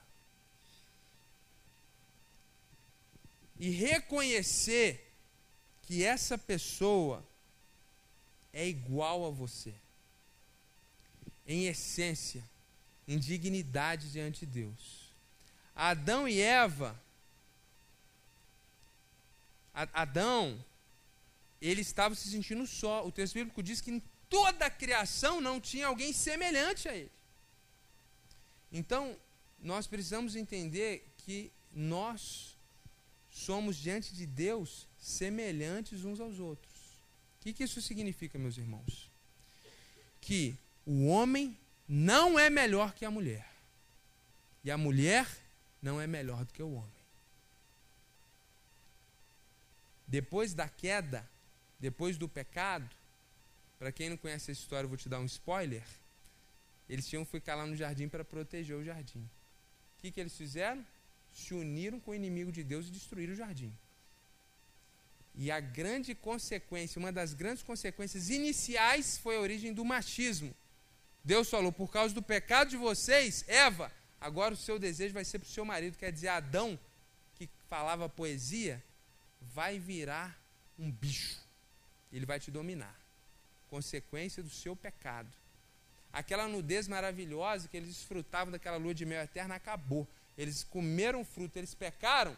[3.58, 5.12] E reconhecer
[5.82, 7.24] que essa pessoa
[8.52, 9.74] é igual a você.
[11.46, 12.44] Em essência,
[13.06, 15.08] em dignidade diante de Deus.
[15.74, 17.00] Adão e Eva,
[19.72, 20.62] Adão,
[21.60, 23.06] ele estava se sentindo só.
[23.06, 27.12] O texto bíblico diz que toda a criação não tinha alguém semelhante a ele.
[28.72, 29.16] Então,
[29.60, 32.57] nós precisamos entender que nós
[33.38, 36.74] somos diante de Deus semelhantes uns aos outros.
[37.36, 39.10] O que, que isso significa, meus irmãos?
[40.20, 41.56] Que o homem
[41.88, 43.48] não é melhor que a mulher.
[44.64, 45.26] E a mulher
[45.80, 46.98] não é melhor do que o homem.
[50.06, 51.28] Depois da queda,
[51.78, 52.90] depois do pecado,
[53.78, 55.84] para quem não conhece essa história, eu vou te dar um spoiler.
[56.88, 59.20] Eles tinham que ficar lá no jardim para proteger o jardim.
[59.20, 60.84] O que, que eles fizeram?
[61.42, 63.72] Se uniram com o inimigo de Deus e destruíram o jardim.
[65.34, 70.52] E a grande consequência, uma das grandes consequências iniciais foi a origem do machismo.
[71.22, 75.38] Deus falou: por causa do pecado de vocês, Eva, agora o seu desejo vai ser
[75.38, 75.96] para o seu marido.
[75.96, 76.78] Quer dizer, Adão,
[77.36, 78.82] que falava poesia,
[79.54, 80.36] vai virar
[80.78, 81.38] um bicho.
[82.12, 82.96] Ele vai te dominar.
[83.70, 85.30] consequência do seu pecado.
[86.12, 90.06] Aquela nudez maravilhosa que eles desfrutavam daquela lua de mel eterna acabou.
[90.38, 92.36] Eles comeram fruto, eles pecaram,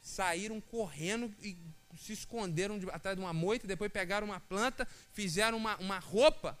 [0.00, 1.54] saíram correndo e
[2.00, 6.58] se esconderam de, atrás de uma moita, depois pegaram uma planta, fizeram uma, uma roupa,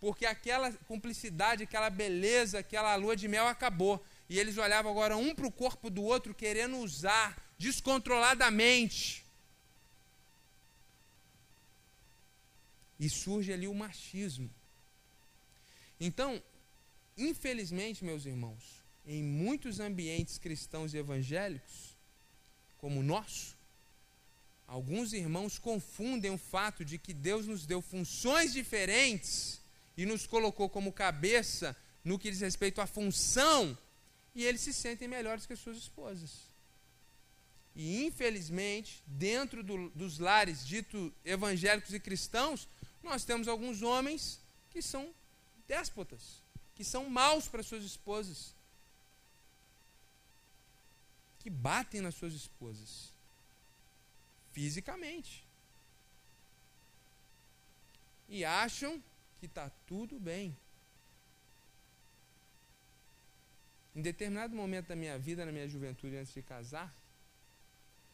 [0.00, 4.02] porque aquela cumplicidade, aquela beleza, aquela lua de mel acabou.
[4.28, 9.24] E eles olhavam agora um para o corpo do outro, querendo usar descontroladamente.
[12.98, 14.48] E surge ali o machismo.
[15.98, 16.42] Então,
[17.18, 18.79] infelizmente, meus irmãos,
[19.10, 21.96] em muitos ambientes cristãos e evangélicos,
[22.78, 23.56] como o nosso,
[24.68, 29.60] alguns irmãos confundem o fato de que Deus nos deu funções diferentes
[29.96, 33.76] e nos colocou como cabeça no que diz respeito à função,
[34.32, 36.42] e eles se sentem melhores que as suas esposas.
[37.74, 42.68] E infelizmente, dentro do, dos lares dito evangélicos e cristãos,
[43.02, 44.38] nós temos alguns homens
[44.70, 45.12] que são
[45.66, 46.40] déspotas,
[46.76, 48.54] que são maus para suas esposas,
[51.40, 53.12] que batem nas suas esposas,
[54.52, 55.44] fisicamente,
[58.28, 59.02] e acham
[59.40, 60.56] que está tudo bem.
[63.96, 66.94] Em determinado momento da minha vida, na minha juventude, antes de casar,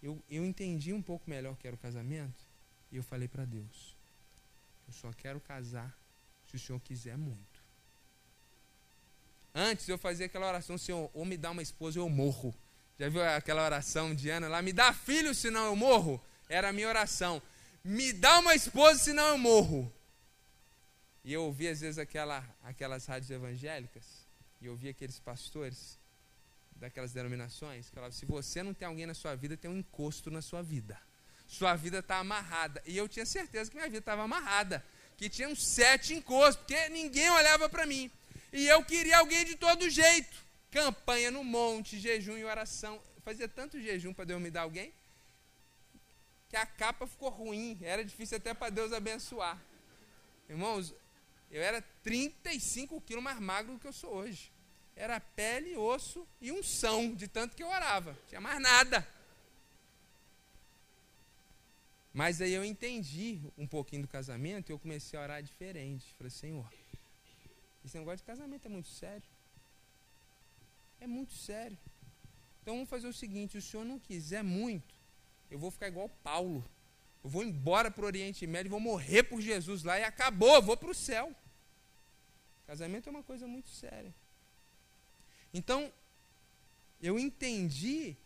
[0.03, 2.43] eu, eu entendi um pouco melhor o que era o casamento
[2.91, 3.95] e eu falei para Deus:
[4.87, 5.95] eu só quero casar
[6.47, 7.67] se o Senhor quiser muito.
[9.55, 12.55] Antes eu fazia aquela oração: Senhor, ou me dá uma esposa ou eu morro.
[12.99, 14.63] Já viu aquela oração de Ana lá?
[14.63, 16.23] Me dá filho, senão eu morro?
[16.49, 17.43] Era a minha oração.
[17.85, 19.93] Me dá uma esposa, senão eu morro.
[21.23, 24.05] E eu ouvi às vezes aquela, aquelas rádios evangélicas,
[24.61, 25.99] e eu ouvi aqueles pastores
[26.77, 30.31] daquelas denominações que falavam: se você não tem alguém na sua vida, tem um encosto
[30.31, 30.99] na sua vida.
[31.47, 32.83] Sua vida está amarrada.
[32.87, 34.85] E eu tinha certeza que minha vida estava amarrada.
[35.17, 38.11] Que tinha uns sete encostos, porque ninguém olhava para mim.
[38.53, 40.46] E eu queria alguém de todo jeito.
[40.71, 43.01] Campanha no monte, jejum e oração.
[43.15, 44.93] Eu fazia tanto jejum para Deus me dar alguém,
[46.49, 47.79] que a capa ficou ruim.
[47.83, 49.61] Era difícil até para Deus abençoar.
[50.49, 50.95] Irmãos,
[51.51, 54.53] eu era 35 quilos mais magro do que eu sou hoje.
[54.95, 58.13] Era pele, osso e unção, de tanto que eu orava.
[58.13, 59.07] Não tinha mais nada.
[62.13, 66.15] Mas aí eu entendi um pouquinho do casamento e eu comecei a orar diferente.
[66.17, 66.67] Falei, Senhor,
[67.85, 69.29] esse negócio de casamento é muito sério.
[71.01, 71.79] É muito sério.
[72.63, 74.95] Então vamos fazer o seguinte: se o senhor não quiser muito,
[75.51, 76.65] eu vou ficar igual Paulo.
[77.23, 80.77] Eu vou embora para o Oriente Médio, vou morrer por Jesus lá e acabou, vou
[80.77, 81.35] para o céu.
[82.67, 84.15] Casamento é uma coisa muito séria.
[85.53, 85.93] Então,
[87.01, 88.17] eu entendi,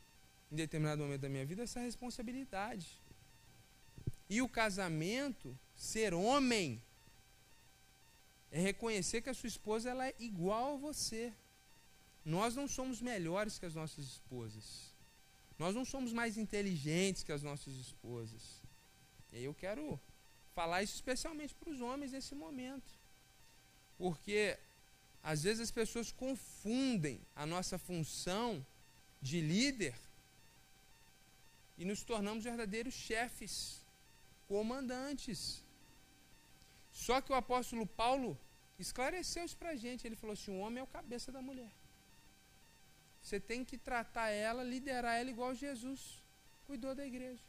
[0.51, 2.87] em determinado momento da minha vida, essa responsabilidade.
[4.29, 6.83] E o casamento, ser homem,
[8.51, 11.33] é reconhecer que a sua esposa ela é igual a você.
[12.25, 14.91] Nós não somos melhores que as nossas esposas.
[15.59, 18.43] Nós não somos mais inteligentes que as nossas esposas.
[19.33, 20.01] E eu quero
[20.55, 22.91] falar isso especialmente para os homens nesse momento.
[23.99, 24.59] Porque
[25.23, 28.65] às vezes as pessoas confundem a nossa função
[29.21, 29.95] de líder
[31.77, 33.81] e nos tornamos verdadeiros chefes
[34.49, 35.63] comandantes.
[36.93, 38.39] Só que o apóstolo Paulo
[38.79, 40.07] esclareceu isso para a gente.
[40.07, 41.71] Ele falou assim: o homem é o cabeça da mulher.
[43.21, 46.23] Você tem que tratar ela, liderar ela igual Jesus
[46.67, 47.43] cuidou da igreja.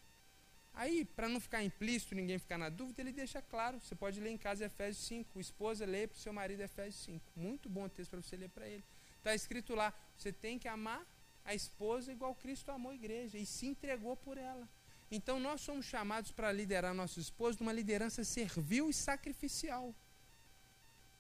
[0.74, 3.80] Aí, para não ficar implícito, ninguém ficar na dúvida, ele deixa claro.
[3.80, 5.38] Você pode ler em casa Efésios 5.
[5.38, 7.32] O esposa lê para o seu marido Efésios 5.
[7.36, 8.84] Muito bom texto para você ler para ele.
[9.18, 11.06] Está escrito lá: você tem que amar
[11.44, 14.68] a esposa igual Cristo amou a igreja e se entregou por ela.
[15.10, 19.94] Então nós somos chamados para liderar nosso esposo numa liderança servil e sacrificial.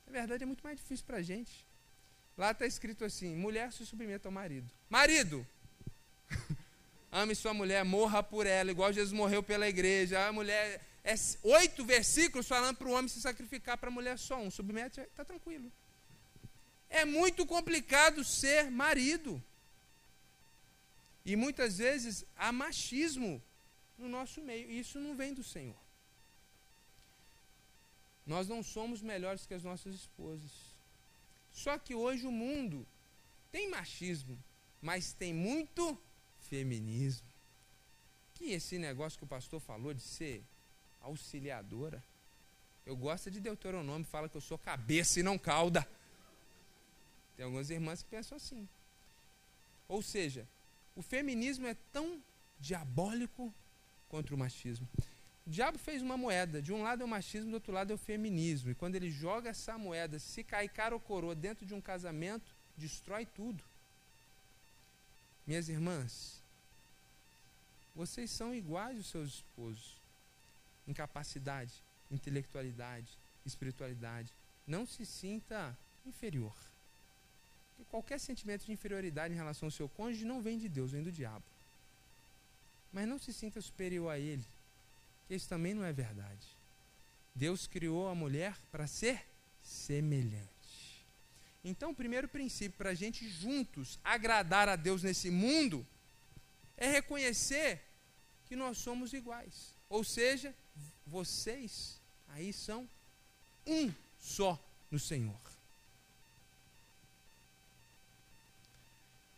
[0.06, 1.66] Na verdade, é muito mais difícil para a gente.
[2.38, 4.70] Lá está escrito assim: mulher se submeta ao marido.
[4.90, 5.46] Marido!
[7.12, 10.28] Ame sua mulher, morra por ela, igual Jesus morreu pela igreja.
[10.28, 10.82] A mulher.
[11.04, 14.52] É oito versículos falando para o homem se sacrificar para a mulher só um.
[14.52, 15.72] Submete, está tranquilo.
[16.90, 19.44] É muito complicado ser marido.
[21.26, 23.42] E muitas vezes há machismo
[23.98, 24.70] no nosso meio.
[24.70, 25.76] E isso não vem do Senhor.
[28.26, 30.70] Nós não somos melhores que as nossas esposas.
[31.52, 32.86] Só que hoje o mundo
[33.52, 34.38] tem machismo,
[34.82, 35.97] mas tem muito
[36.39, 37.28] feminismo.
[38.34, 40.43] Que esse negócio que o pastor falou de ser
[41.02, 42.04] auxiliadora.
[42.86, 45.88] Eu gosto de Deuteronômio, fala que eu sou cabeça e não cauda.
[47.36, 48.68] Tem algumas irmãs que pensam assim.
[49.88, 50.47] Ou seja,
[50.95, 52.22] o feminismo é tão
[52.60, 53.54] diabólico
[54.10, 54.88] contra o machismo.
[55.46, 56.62] O diabo fez uma moeda.
[56.62, 58.72] De um lado é o machismo, do outro lado é o feminismo.
[58.72, 62.56] E quando ele joga essa moeda, se cai cara ou coroa dentro de um casamento,
[62.78, 63.64] destrói tudo.
[65.46, 66.42] Minhas irmãs,
[67.96, 70.00] vocês são iguais aos seus esposos
[70.88, 71.74] em capacidade,
[72.10, 74.34] intelectualidade, espiritualidade.
[74.66, 76.56] Não se sinta inferior.
[77.70, 81.04] Porque qualquer sentimento de inferioridade em relação ao seu cônjuge não vem de Deus, vem
[81.04, 81.44] do diabo.
[82.94, 84.46] Mas não se sinta superior a ele,
[85.36, 86.48] isso também não é verdade.
[87.34, 89.26] Deus criou a mulher para ser
[89.62, 90.50] semelhante.
[91.64, 95.86] Então, o primeiro princípio para a gente juntos agradar a Deus nesse mundo
[96.76, 97.82] é reconhecer
[98.48, 99.74] que nós somos iguais.
[99.88, 100.54] Ou seja,
[101.06, 102.90] vocês aí são
[103.66, 104.60] um só
[104.90, 105.40] no Senhor.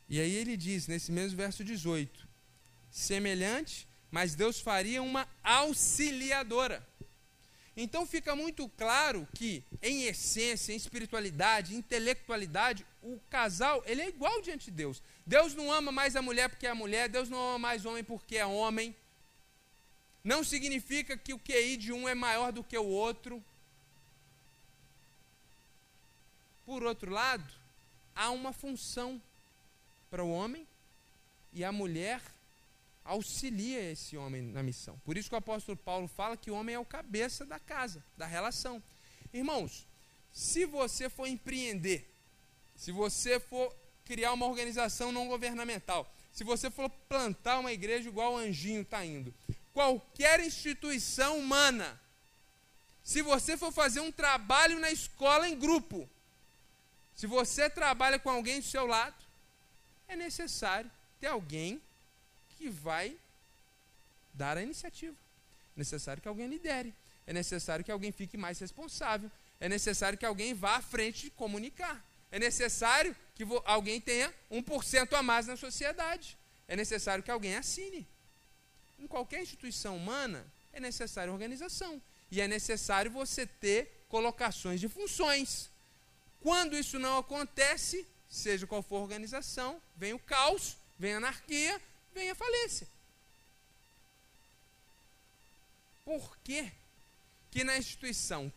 [0.07, 2.27] E aí ele diz, nesse mesmo verso 18:
[2.91, 6.87] semelhante, mas Deus faria uma auxiliadora.
[7.75, 14.39] Então fica muito claro que, em essência, em espiritualidade, intelectualidade, o casal ele é igual
[14.39, 15.01] diante de Deus.
[15.25, 18.03] Deus não ama mais a mulher porque é mulher, Deus não ama mais o homem
[18.03, 18.95] porque é homem.
[20.23, 23.43] Não significa que o QI de um é maior do que o outro.
[26.67, 27.51] Por outro lado,
[28.15, 29.19] há uma função
[30.11, 30.67] para o homem
[31.51, 32.21] e a mulher
[33.03, 34.99] auxilia esse homem na missão.
[35.03, 38.03] Por isso que o apóstolo Paulo fala que o homem é o cabeça da casa,
[38.17, 38.81] da relação.
[39.33, 39.85] Irmãos,
[40.31, 42.09] se você for empreender,
[42.75, 43.75] se você for
[44.05, 49.05] criar uma organização não governamental, se você for plantar uma igreja igual o Anjinho está
[49.05, 49.33] indo,
[49.73, 51.99] qualquer instituição humana,
[53.03, 56.09] se você for fazer um trabalho na escola em grupo,
[57.15, 59.15] se você trabalha com alguém do seu lado,
[60.07, 60.89] é necessário
[61.19, 61.81] ter alguém
[62.63, 63.17] que vai
[64.33, 65.17] dar a iniciativa.
[65.75, 66.93] É necessário que alguém lidere.
[67.27, 69.29] É necessário que alguém fique mais responsável.
[69.59, 72.01] É necessário que alguém vá à frente de comunicar.
[72.31, 76.37] É necessário que alguém tenha 1% a mais na sociedade.
[76.65, 78.07] É necessário que alguém assine.
[78.97, 82.01] Em qualquer instituição humana, é necessário organização.
[82.31, 85.69] E é necessário você ter colocações de funções.
[86.39, 91.81] Quando isso não acontece, seja qual for a organização, vem o caos, vem a anarquia,
[92.13, 92.87] vem a falência.
[96.05, 96.71] Por que,
[97.51, 98.51] que na instituição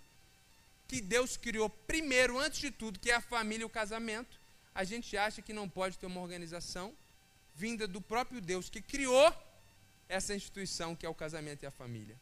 [0.89, 4.39] que Deus criou primeiro, antes de tudo, que é a família e o casamento,
[4.75, 6.95] a gente acha que não pode ter uma organização
[7.55, 9.33] vinda do próprio Deus que criou
[10.09, 12.17] essa instituição que é o casamento e a família.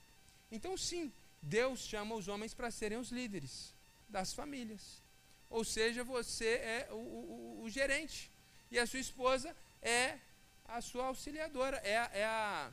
[0.51, 1.13] Então, sim,
[1.43, 3.73] Deus chama os homens para serem os líderes
[4.09, 5.03] das famílias.
[5.51, 8.31] Ou seja, você é o, o, o gerente
[8.71, 10.19] e a sua esposa é
[10.67, 12.73] a sua auxiliadora, é, é, a,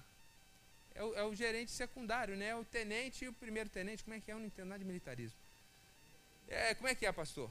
[0.96, 2.56] é, o, é o gerente secundário, né?
[2.56, 4.04] o tenente e o primeiro tenente.
[4.04, 4.34] Como é que é?
[4.34, 5.38] Eu não entendo nada de militarismo.
[6.48, 7.50] É, como é que é, pastor?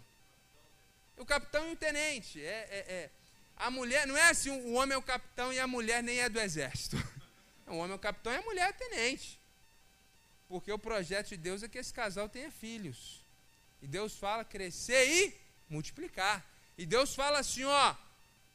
[1.17, 2.43] O capitão e o tenente.
[2.43, 3.11] É, é, é.
[3.57, 6.29] A mulher, não é assim, o homem é o capitão e a mulher nem é
[6.29, 6.97] do exército.
[7.67, 9.39] O homem é o capitão e a mulher é a tenente.
[10.49, 13.25] Porque o projeto de Deus é que esse casal tenha filhos.
[13.81, 16.45] E Deus fala crescer e multiplicar.
[16.77, 17.95] E Deus fala assim, ó,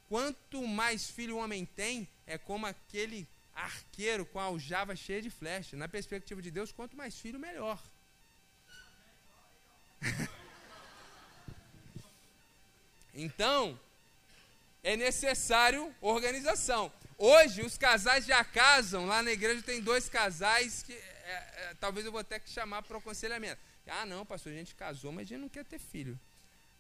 [0.08, 5.30] Quanto mais filho o homem tem, é como aquele arqueiro com a aljava cheia de
[5.30, 5.76] flecha.
[5.78, 7.82] Na perspectiva de Deus, quanto mais filho, melhor.
[13.14, 13.80] então,
[14.84, 16.92] é necessário organização.
[17.18, 19.06] Hoje, os casais já casam.
[19.06, 22.84] Lá na igreja tem dois casais que é, é, talvez eu vou ter que chamar
[22.84, 23.60] para o aconselhamento.
[23.88, 26.20] Ah, não, pastor, a gente casou, mas a gente não quer ter filho.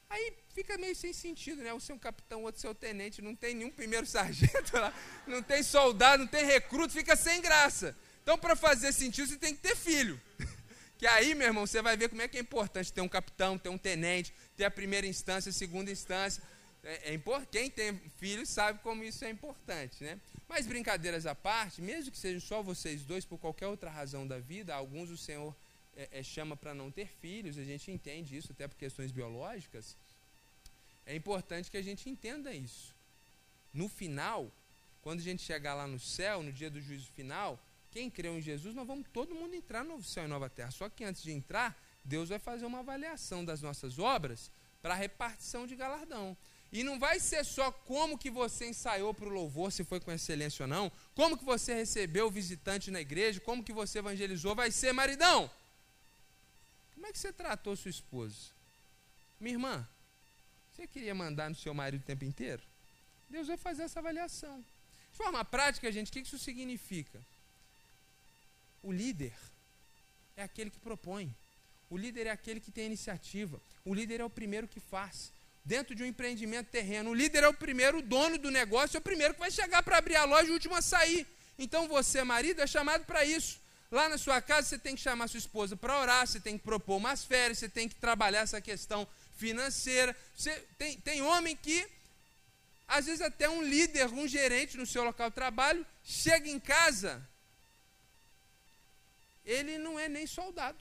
[0.09, 1.73] Aí fica meio sem sentido, né?
[1.73, 4.93] Você é um capitão, outro seu tenente, não tem nenhum primeiro sargento lá,
[5.27, 7.95] não tem soldado, não tem recruto, fica sem graça.
[8.21, 10.19] Então, para fazer sentido, você tem que ter filho.
[10.97, 13.57] Que aí, meu irmão, você vai ver como é que é importante ter um capitão,
[13.57, 16.41] ter um tenente, ter a primeira instância, a segunda instância.
[16.81, 20.17] É, é Quem tem filho sabe como isso é importante, né?
[20.47, 24.39] Mas brincadeiras à parte, mesmo que sejam só vocês dois, por qualquer outra razão da
[24.39, 25.53] vida, alguns o Senhor
[25.95, 29.95] é, é, chama para não ter filhos, a gente entende isso até por questões biológicas.
[31.05, 32.93] É importante que a gente entenda isso.
[33.73, 34.51] No final,
[35.01, 37.59] quando a gente chegar lá no céu, no dia do juízo final,
[37.91, 40.71] quem creu em Jesus, nós vamos todo mundo entrar no céu e nova terra.
[40.71, 45.65] Só que antes de entrar, Deus vai fazer uma avaliação das nossas obras para repartição
[45.65, 46.35] de galardão.
[46.71, 50.11] E não vai ser só como que você ensaiou para o louvor, se foi com
[50.11, 54.53] excelência ou não, como que você recebeu o visitante na igreja, como que você evangelizou,
[54.53, 55.49] vai ser maridão.
[57.05, 58.49] Como é que você tratou sua esposa?
[59.39, 59.87] Minha irmã,
[60.73, 62.63] você queria mandar no seu marido o tempo inteiro?
[63.29, 64.59] Deus vai fazer essa avaliação.
[65.11, 67.21] De forma prática, gente, o que isso significa?
[68.81, 69.35] O líder,
[70.35, 71.31] é aquele que propõe.
[71.91, 73.61] O líder é aquele que tem a iniciativa.
[73.85, 75.31] O líder é o primeiro que faz.
[75.63, 78.99] Dentro de um empreendimento terreno, o líder é o primeiro, o dono do negócio é
[78.99, 81.27] o primeiro que vai chegar para abrir a loja e o último a sair.
[81.59, 83.63] Então você, marido, é chamado para isso.
[83.91, 86.63] Lá na sua casa você tem que chamar sua esposa para orar, você tem que
[86.63, 89.07] propor umas férias, você tem que trabalhar essa questão
[89.37, 90.15] financeira.
[90.35, 91.87] Você, tem, tem homem que,
[92.87, 97.25] às vezes até um líder, um gerente no seu local de trabalho, chega em casa,
[99.45, 100.77] ele não é nem soldado.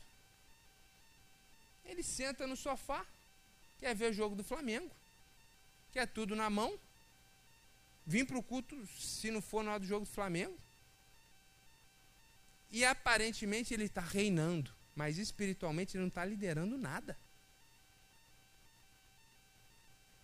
[1.84, 3.04] Ele senta no sofá,
[3.78, 4.90] quer ver o jogo do Flamengo,
[5.92, 6.78] quer tudo na mão,
[8.06, 10.58] vim para o culto, se não for na hora do jogo do Flamengo,
[12.74, 17.16] e aparentemente ele está reinando, mas espiritualmente ele não está liderando nada.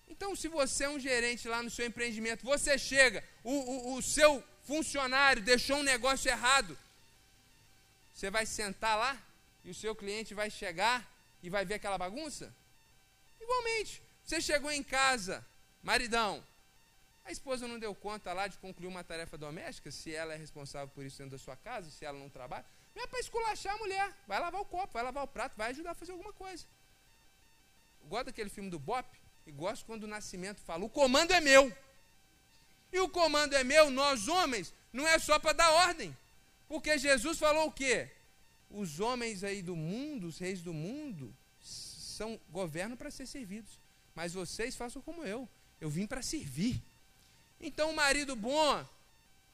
[0.09, 4.03] Então, se você é um gerente lá no seu empreendimento, você chega, o, o, o
[4.03, 6.77] seu funcionário deixou um negócio errado,
[8.13, 9.17] você vai sentar lá
[9.65, 11.09] e o seu cliente vai chegar
[11.45, 12.53] e vai ver aquela bagunça?
[13.41, 15.47] Igualmente, você chegou em casa,
[15.85, 16.45] maridão,
[17.25, 20.89] a esposa não deu conta lá de concluir uma tarefa doméstica, se ela é responsável
[20.89, 22.65] por isso dentro da sua casa, se ela não trabalha.
[22.95, 24.17] Não é para esculachar a mulher.
[24.27, 26.65] Vai lavar o copo, vai lavar o prato, vai ajudar a fazer alguma coisa.
[28.05, 29.09] Gosto daquele filme do Bop
[29.47, 31.73] e gosto quando o Nascimento fala: o comando é meu.
[32.93, 36.17] E o comando é meu, nós homens, não é só para dar ordem.
[36.67, 38.11] Porque Jesus falou o quê?
[38.69, 43.79] Os homens aí do mundo, os reis do mundo, são governam para ser servidos.
[44.15, 45.49] Mas vocês façam como eu.
[45.81, 46.83] Eu vim para servir.
[47.61, 48.87] Então, o marido bom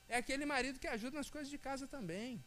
[0.09, 2.43] é aquele marido que ajuda nas coisas de casa também.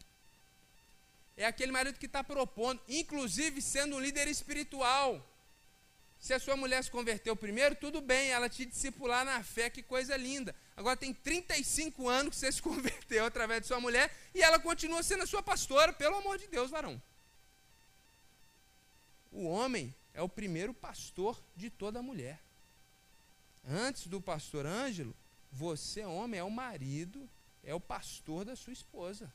[1.36, 5.26] É aquele marido que está propondo, inclusive sendo um líder espiritual.
[6.20, 9.82] Se a sua mulher se converteu primeiro, tudo bem, ela te discipular na fé, que
[9.82, 10.54] coisa linda.
[10.76, 15.02] Agora tem 35 anos que você se converteu através de sua mulher e ela continua
[15.02, 17.02] sendo a sua pastora, pelo amor de Deus, varão.
[19.32, 22.40] O homem é o primeiro pastor de toda mulher.
[23.66, 25.16] Antes do pastor Ângelo,
[25.52, 27.28] você, homem, é o marido,
[27.64, 29.32] é o pastor da sua esposa.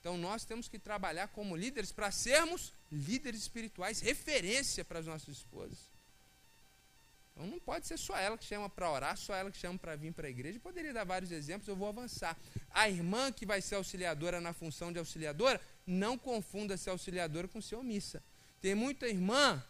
[0.00, 5.36] Então nós temos que trabalhar como líderes para sermos líderes espirituais, referência para as nossas
[5.36, 5.78] esposas.
[7.32, 9.94] Então não pode ser só ela que chama para orar, só ela que chama para
[9.94, 10.56] vir para a igreja.
[10.56, 12.36] Eu poderia dar vários exemplos, eu vou avançar.
[12.70, 17.60] A irmã que vai ser auxiliadora na função de auxiliadora, não confunda ser auxiliadora com
[17.60, 18.22] ser omissa.
[18.60, 19.62] Tem muita irmã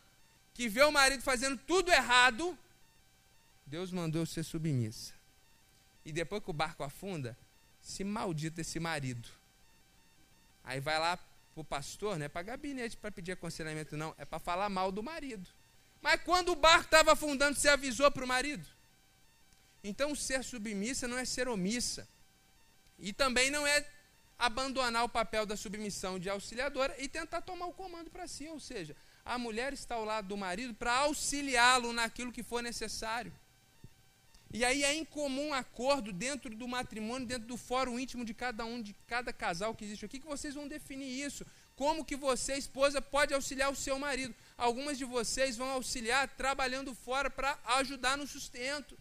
[0.54, 2.58] que vê o marido fazendo tudo errado,
[3.68, 5.12] Deus mandou ser submissa.
[6.04, 7.36] E depois que o barco afunda,
[7.82, 9.28] se maldita esse marido.
[10.64, 14.24] Aí vai lá para o pastor, não é para gabinete para pedir aconselhamento, não, é
[14.24, 15.46] para falar mal do marido.
[16.00, 18.66] Mas quando o barco estava afundando, você avisou para o marido?
[19.84, 22.08] Então, ser submissa não é ser omissa.
[22.98, 23.86] E também não é
[24.38, 28.48] abandonar o papel da submissão de auxiliadora e tentar tomar o comando para si.
[28.48, 33.32] Ou seja, a mulher está ao lado do marido para auxiliá-lo naquilo que for necessário.
[34.50, 38.64] E aí é em comum acordo dentro do matrimônio, dentro do fórum íntimo de cada
[38.64, 41.44] um, de cada casal que existe aqui, que vocês vão definir isso.
[41.76, 44.34] Como que você, esposa, pode auxiliar o seu marido?
[44.56, 48.98] Algumas de vocês vão auxiliar trabalhando fora para ajudar no sustento.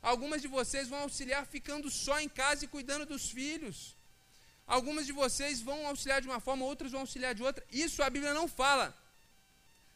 [0.00, 3.94] Algumas de vocês vão auxiliar ficando só em casa e cuidando dos filhos.
[4.66, 7.64] Algumas de vocês vão auxiliar de uma forma, outras vão auxiliar de outra.
[7.70, 8.96] Isso a Bíblia não fala.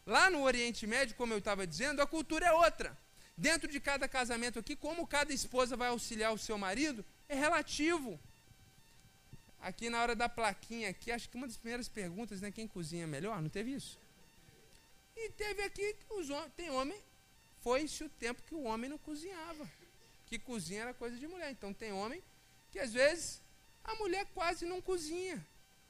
[0.07, 2.97] Lá no Oriente Médio, como eu estava dizendo, a cultura é outra
[3.47, 8.11] dentro de cada casamento aqui, como cada esposa vai auxiliar o seu marido, é relativo.
[9.61, 13.07] Aqui na hora da plaquinha aqui, acho que uma das primeiras perguntas, né, quem cozinha
[13.07, 13.99] melhor, não teve isso?
[15.17, 16.99] E teve aqui que os homens, tem homem,
[17.63, 19.69] foi-se o tempo que o homem não cozinhava.
[20.27, 21.51] Que cozinha era coisa de mulher.
[21.51, 22.23] Então tem homem
[22.71, 23.43] que às vezes
[23.83, 25.45] a mulher quase não cozinha.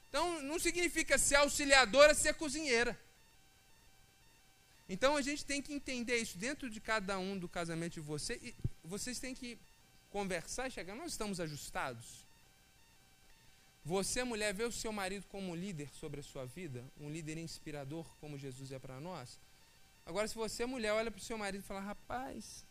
[0.09, 2.99] Então não significa ser auxiliadora ser cozinheira.
[4.87, 8.39] Então a gente tem que entender isso dentro de cada um do casamento de você.
[8.41, 8.53] E
[8.83, 9.57] vocês têm que
[10.11, 10.95] conversar chegar.
[10.95, 12.23] Nós estamos ajustados.
[13.85, 18.05] Você, mulher, vê o seu marido como líder sobre a sua vida, um líder inspirador,
[18.21, 19.37] como Jesus é para nós.
[20.05, 22.63] Agora, se você, mulher, olha para o seu marido e fala: rapaz,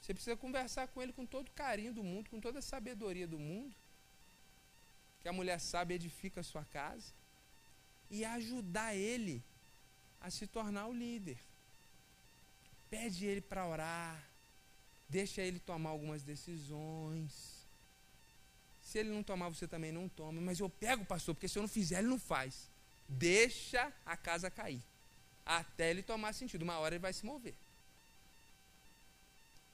[0.00, 3.26] você precisa conversar com ele com todo o carinho do mundo, com toda a sabedoria
[3.26, 3.74] do mundo,
[5.22, 7.12] que a mulher sabe edifica a sua casa,
[8.10, 9.42] e ajudar ele
[10.20, 11.38] a se tornar o líder.
[12.90, 14.22] Pede ele para orar,
[15.08, 17.58] deixa ele tomar algumas decisões.
[18.82, 20.40] Se ele não tomar, você também não toma.
[20.40, 22.70] Mas eu pego, pastor, porque se eu não fizer, ele não faz.
[23.06, 24.82] Deixa a casa cair.
[25.44, 26.62] Até ele tomar sentido.
[26.62, 27.54] Uma hora ele vai se mover.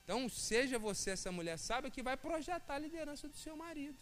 [0.03, 3.97] Então, seja você essa mulher sábia que vai projetar a liderança do seu marido.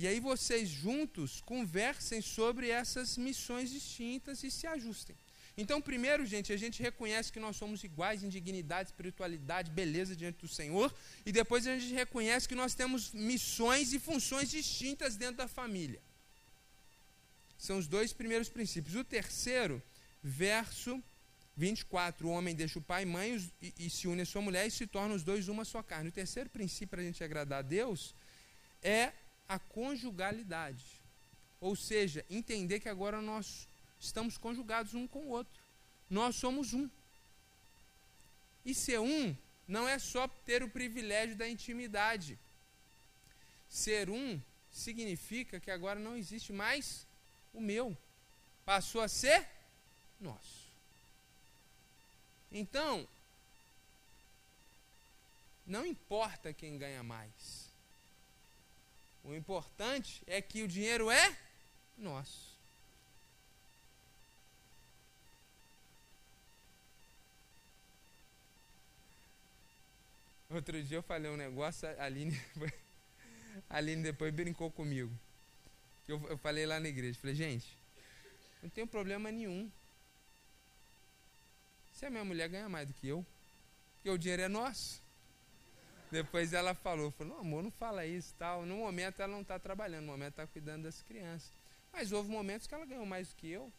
[0.00, 5.16] E aí vocês juntos conversem sobre essas missões distintas e se ajustem.
[5.56, 10.38] Então, primeiro, gente, a gente reconhece que nós somos iguais em dignidade, espiritualidade, beleza diante
[10.38, 10.94] do Senhor,
[11.26, 16.00] e depois a gente reconhece que nós temos missões e funções distintas dentro da família.
[17.58, 18.94] São os dois primeiros princípios.
[18.94, 19.82] O terceiro,
[20.22, 21.02] verso
[21.56, 24.64] 24, o homem deixa o pai e mãe e, e se une à sua mulher
[24.64, 26.10] e se tornam os dois uma só carne.
[26.10, 28.14] O terceiro princípio para a gente agradar a Deus
[28.80, 29.12] é
[29.48, 30.84] a conjugalidade.
[31.60, 33.66] Ou seja, entender que agora nós
[33.98, 35.60] estamos conjugados um com o outro.
[36.08, 36.88] Nós somos um.
[38.64, 39.36] E ser um
[39.66, 42.38] não é só ter o privilégio da intimidade.
[43.68, 44.40] Ser um
[44.70, 47.06] significa que agora não existe mais
[47.52, 47.96] o meu.
[48.64, 49.46] Passou a ser
[50.20, 50.68] nosso.
[52.50, 53.06] Então,
[55.66, 57.67] não importa quem ganha mais.
[59.24, 61.36] O importante é que o dinheiro é
[61.96, 62.56] nosso.
[70.50, 72.40] Outro dia eu falei um negócio, a Aline,
[73.68, 75.12] a Aline depois brincou comigo.
[76.06, 77.76] Eu, eu falei lá na igreja, falei, gente,
[78.62, 79.70] não tem problema nenhum.
[81.92, 83.26] Se a minha mulher ganha mais do que eu,
[83.96, 85.02] porque o dinheiro é nosso.
[86.10, 88.64] Depois ela falou, falou, amor, não fala isso tal.
[88.64, 91.50] No momento ela não está trabalhando, no momento está cuidando das crianças.
[91.92, 93.70] Mas houve momentos que ela ganhou mais do que eu.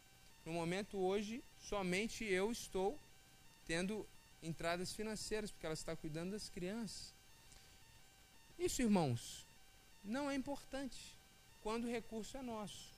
[0.44, 2.98] No momento hoje, somente eu estou
[3.66, 4.06] tendo
[4.42, 7.12] entradas financeiras, porque ela está cuidando das crianças.
[8.58, 9.44] Isso, irmãos,
[10.04, 11.16] não é importante
[11.62, 12.90] quando o recurso é nosso.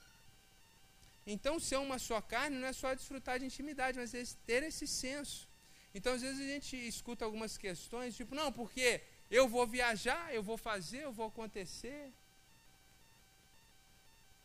[1.27, 4.87] Então, ser uma só carne não é só desfrutar de intimidade, mas é ter esse
[4.87, 5.47] senso.
[5.95, 9.01] Então, às vezes a gente escuta algumas questões, tipo, não, porque
[9.33, 12.13] eu vou viajar, eu vou fazer, eu vou acontecer.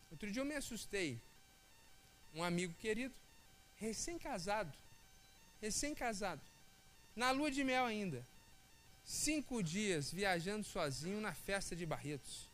[0.09, 1.19] Outro dia eu me assustei.
[2.33, 3.13] Um amigo querido,
[3.75, 4.71] recém-casado,
[5.61, 6.41] recém-casado,
[7.13, 8.25] na lua de mel ainda.
[9.03, 12.47] Cinco dias viajando sozinho na festa de Barretos.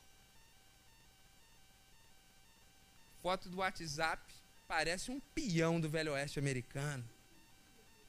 [3.21, 4.23] Foto do WhatsApp,
[4.67, 7.07] parece um peão do Velho Oeste americano.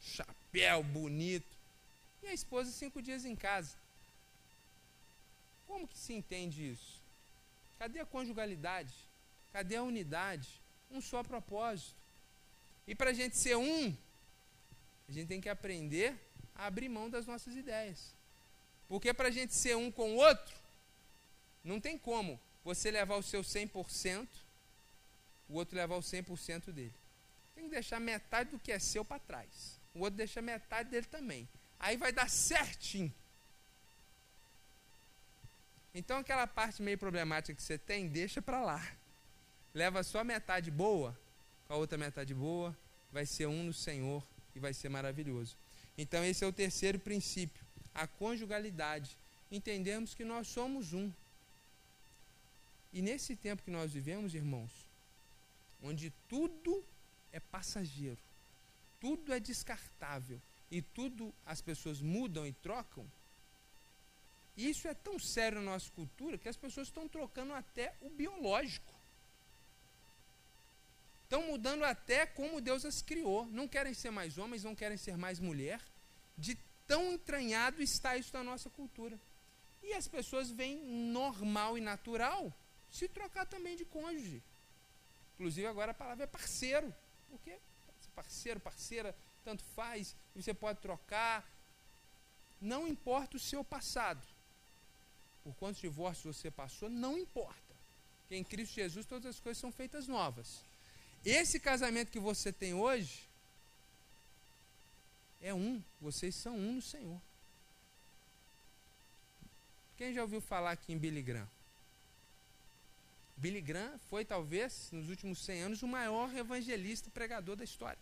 [0.01, 1.55] Chapéu bonito.
[2.23, 3.84] E a esposa cinco dias em casa.
[5.75, 7.03] Como que se entende isso?
[7.81, 8.95] Cadê a conjugalidade?
[9.53, 10.49] Cadê a unidade?
[10.89, 11.97] Um só propósito.
[12.87, 13.93] E para a gente ser um,
[15.09, 16.15] a gente tem que aprender
[16.55, 18.15] a abrir mão das nossas ideias.
[18.89, 20.55] Porque para a gente ser um com o outro,
[21.65, 24.29] não tem como você levar o seu 100%,
[25.49, 26.95] o outro levar o 100% dele.
[27.57, 29.81] Tem que deixar metade do que é seu para trás.
[29.93, 31.49] O outro deixa metade dele também.
[31.81, 33.13] Aí vai dar certinho.
[35.95, 38.87] Então aquela parte meio problemática que você tem, deixa para lá.
[39.73, 41.17] Leva só a metade boa,
[41.67, 42.77] com a outra metade boa,
[43.13, 44.25] vai ser um no Senhor
[44.55, 45.57] e vai ser maravilhoso.
[45.97, 47.65] Então, esse é o terceiro princípio,
[47.95, 49.17] a conjugalidade.
[49.51, 51.13] Entendemos que nós somos um.
[52.93, 54.71] E nesse tempo que nós vivemos, irmãos,
[55.83, 56.85] onde tudo
[57.33, 58.19] é passageiro,
[59.01, 60.41] tudo é descartável
[60.71, 63.07] e tudo as pessoas mudam e trocam,
[64.57, 68.93] isso é tão sério na nossa cultura que as pessoas estão trocando até o biológico.
[71.25, 73.47] Estão mudando até como Deus as criou.
[73.47, 75.81] Não querem ser mais homens, não querem ser mais mulher.
[76.39, 79.19] De tão entranhado está isso na nossa cultura.
[79.83, 82.53] E as pessoas veem normal e natural
[82.91, 84.41] se trocar também de cônjuge.
[85.35, 86.95] Inclusive agora a palavra é parceiro.
[87.29, 87.59] Porque
[88.15, 91.45] parceiro, parceira, tanto faz, você pode trocar.
[92.61, 94.25] Não importa o seu passado.
[95.45, 97.75] Por quantos divórcios você passou, não importa.
[98.23, 100.65] Porque em Cristo Jesus todas as coisas são feitas novas.
[101.25, 103.23] Esse casamento que você tem hoje
[105.41, 107.21] é um, vocês são um no Senhor.
[109.97, 111.49] Quem já ouviu falar aqui em Billy Graham?
[113.37, 117.99] Billy Graham foi, talvez, nos últimos 100 anos, o maior evangelista pregador da história.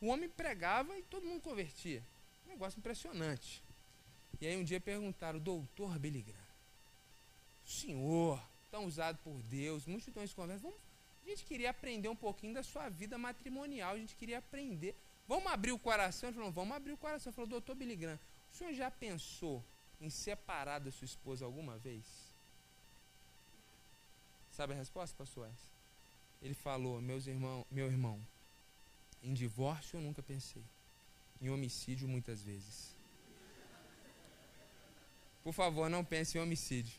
[0.00, 2.02] O homem pregava e todo mundo convertia.
[2.46, 3.62] Um negócio impressionante.
[4.40, 6.37] E aí um dia perguntaram, doutor Billy Graham,
[7.70, 10.88] senhor, tão usado por Deus, multidões de conversas, vamos
[11.28, 14.96] a gente queria aprender um pouquinho da sua vida matrimonial, a gente queria aprender.
[15.26, 16.30] Vamos abrir o coração?
[16.30, 17.28] Ele falou, vamos abrir o coração.
[17.28, 18.18] Ele falou, doutor Billy Graham,
[18.50, 19.62] o senhor já pensou
[20.00, 22.02] em separar da sua esposa alguma vez?
[24.50, 25.50] Sabe a resposta, pastor?
[26.40, 28.18] Ele falou, meus irmão, meu irmão,
[29.22, 30.64] em divórcio eu nunca pensei.
[31.42, 32.96] Em homicídio muitas vezes.
[35.44, 36.98] Por favor, não pense em homicídio.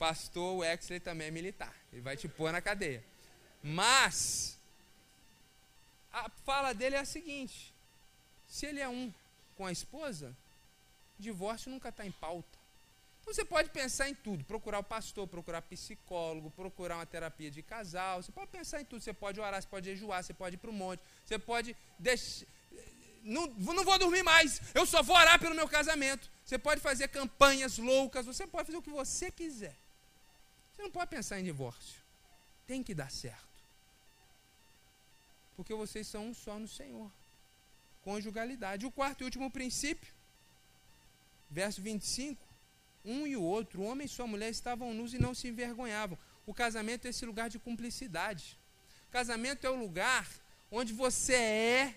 [0.00, 1.74] Pastor Wexley também é militar.
[1.92, 3.04] Ele vai te pôr na cadeia.
[3.62, 4.58] Mas,
[6.10, 7.74] a fala dele é a seguinte:
[8.48, 9.12] se ele é um
[9.56, 10.34] com a esposa,
[11.18, 12.58] divórcio nunca está em pauta.
[13.20, 17.62] Então você pode pensar em tudo, procurar o pastor, procurar psicólogo, procurar uma terapia de
[17.62, 20.58] casal, você pode pensar em tudo, você pode orar, você pode jejuar, você pode ir
[20.58, 21.76] para o monte, você pode.
[23.22, 26.30] Não, não vou dormir mais, eu só vou orar pelo meu casamento.
[26.42, 29.76] Você pode fazer campanhas loucas, você pode fazer o que você quiser.
[30.80, 32.00] Você não pode pensar em divórcio.
[32.66, 33.60] Tem que dar certo.
[35.54, 37.12] Porque vocês são um só no Senhor.
[38.02, 38.86] Conjugalidade.
[38.86, 40.10] O quarto e último princípio,
[41.50, 42.42] verso 25
[43.04, 46.16] um e o outro, o homem e sua mulher estavam nus e não se envergonhavam.
[46.46, 48.58] O casamento é esse lugar de cumplicidade.
[49.08, 50.26] O casamento é o lugar
[50.70, 51.94] onde você é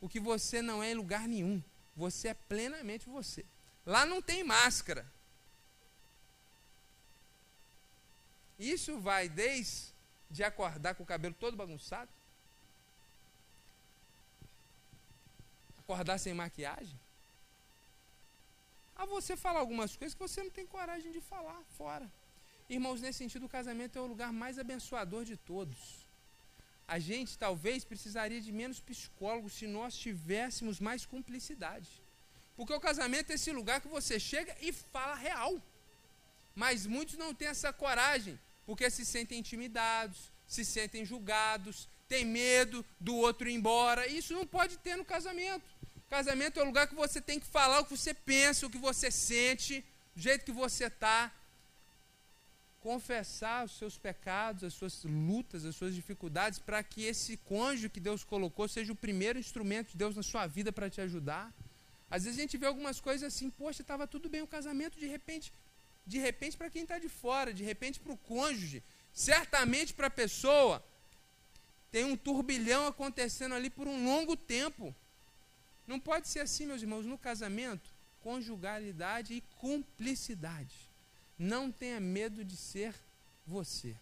[0.00, 1.62] o que você não é em lugar nenhum.
[1.96, 3.44] Você é plenamente você.
[3.84, 5.06] Lá não tem máscara.
[8.58, 12.10] Isso vai desde acordar com o cabelo todo bagunçado,
[15.78, 16.98] acordar sem maquiagem,
[18.96, 22.10] a você falar algumas coisas que você não tem coragem de falar fora.
[22.68, 26.06] Irmãos, nesse sentido, o casamento é o lugar mais abençoador de todos.
[26.88, 31.88] A gente talvez precisaria de menos psicólogos se nós tivéssemos mais cumplicidade.
[32.56, 35.60] Porque o casamento é esse lugar que você chega e fala real.
[36.54, 42.84] Mas muitos não têm essa coragem, porque se sentem intimidados, se sentem julgados, têm medo
[43.00, 44.06] do outro ir embora.
[44.06, 45.64] Isso não pode ter no casamento.
[46.10, 48.78] Casamento é o lugar que você tem que falar o que você pensa, o que
[48.78, 51.32] você sente, do jeito que você está.
[52.80, 57.98] Confessar os seus pecados, as suas lutas, as suas dificuldades, para que esse cônjuge que
[57.98, 61.52] Deus colocou seja o primeiro instrumento de Deus na sua vida para te ajudar.
[62.08, 65.06] Às vezes a gente vê algumas coisas assim, poxa, estava tudo bem o casamento, de
[65.06, 65.52] repente,
[66.06, 68.82] de repente para quem está de fora, de repente para o cônjuge,
[69.12, 70.84] certamente para a pessoa,
[71.90, 74.94] tem um turbilhão acontecendo ali por um longo tempo.
[75.86, 77.90] Não pode ser assim, meus irmãos, no casamento,
[78.22, 80.74] conjugalidade e cumplicidade.
[81.38, 82.94] Não tenha medo de ser
[83.46, 83.96] você.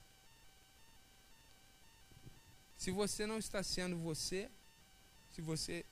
[2.77, 4.51] Se você não está sendo você,
[5.35, 5.85] se você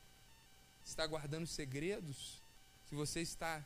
[0.85, 2.41] está guardando segredos,
[2.89, 3.65] se você está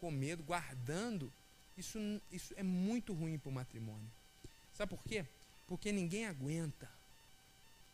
[0.00, 1.32] com medo, guardando,
[1.76, 1.98] isso,
[2.32, 4.10] isso é muito ruim para o matrimônio.
[4.72, 5.24] Sabe por quê?
[5.66, 6.88] Porque ninguém aguenta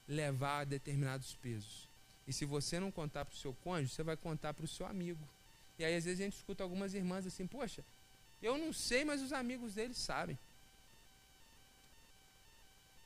[0.06, 1.88] levar determinados pesos.
[2.26, 4.86] E se você não contar para o seu cônjuge, você vai contar para o seu
[4.86, 5.26] amigo.
[5.78, 7.84] E aí às vezes a gente escuta algumas irmãs assim, poxa,
[8.42, 10.38] eu não sei, mas os amigos deles sabem.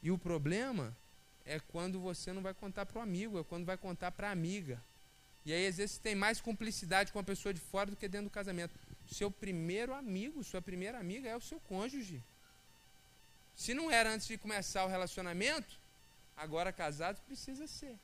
[0.02, 0.96] E o problema
[1.44, 4.32] é quando você não vai contar para o amigo, é quando vai contar para a
[4.32, 4.82] amiga.
[5.44, 8.28] E aí às vezes tem mais cumplicidade com a pessoa de fora do que dentro
[8.28, 8.74] do casamento.
[9.10, 12.22] Seu primeiro amigo, sua primeira amiga é o seu cônjuge.
[13.56, 15.78] Se não era antes de começar o relacionamento,
[16.36, 17.96] agora casado precisa ser.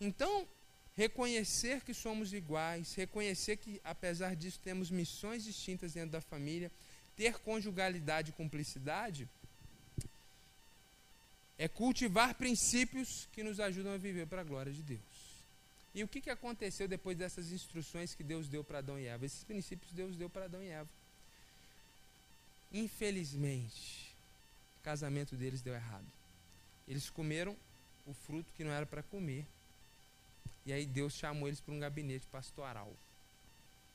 [0.00, 0.48] Então,
[0.96, 6.70] reconhecer que somos iguais, reconhecer que, apesar disso, temos missões distintas dentro da família,
[7.16, 9.28] ter conjugalidade e cumplicidade,
[11.58, 15.00] é cultivar princípios que nos ajudam a viver para a glória de Deus.
[15.94, 19.24] E o que, que aconteceu depois dessas instruções que Deus deu para Adão e Eva?
[19.26, 20.88] Esses princípios Deus deu para Adão e Eva.
[22.72, 24.14] Infelizmente,
[24.80, 26.06] o casamento deles deu errado.
[26.86, 27.56] Eles comeram
[28.06, 29.46] o fruto que não era para comer
[30.68, 32.92] e aí Deus chamou eles para um gabinete pastoral.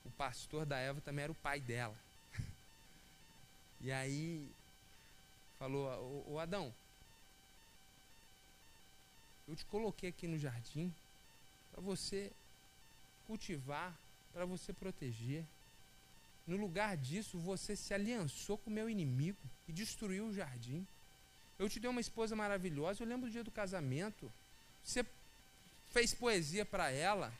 [0.03, 1.95] O pastor da Eva também era o pai dela.
[3.79, 4.49] E aí
[5.59, 6.73] falou: Ô, Adão,
[9.47, 10.91] eu te coloquei aqui no jardim
[11.74, 12.32] para você
[13.26, 13.97] cultivar,
[14.32, 15.43] para você proteger.
[16.45, 20.86] No lugar disso, você se aliançou com o meu inimigo e destruiu o jardim.
[21.57, 23.01] Eu te dei uma esposa maravilhosa.
[23.01, 24.32] Eu lembro do dia do casamento.
[24.84, 25.03] Você
[25.91, 27.34] fez poesia para ela,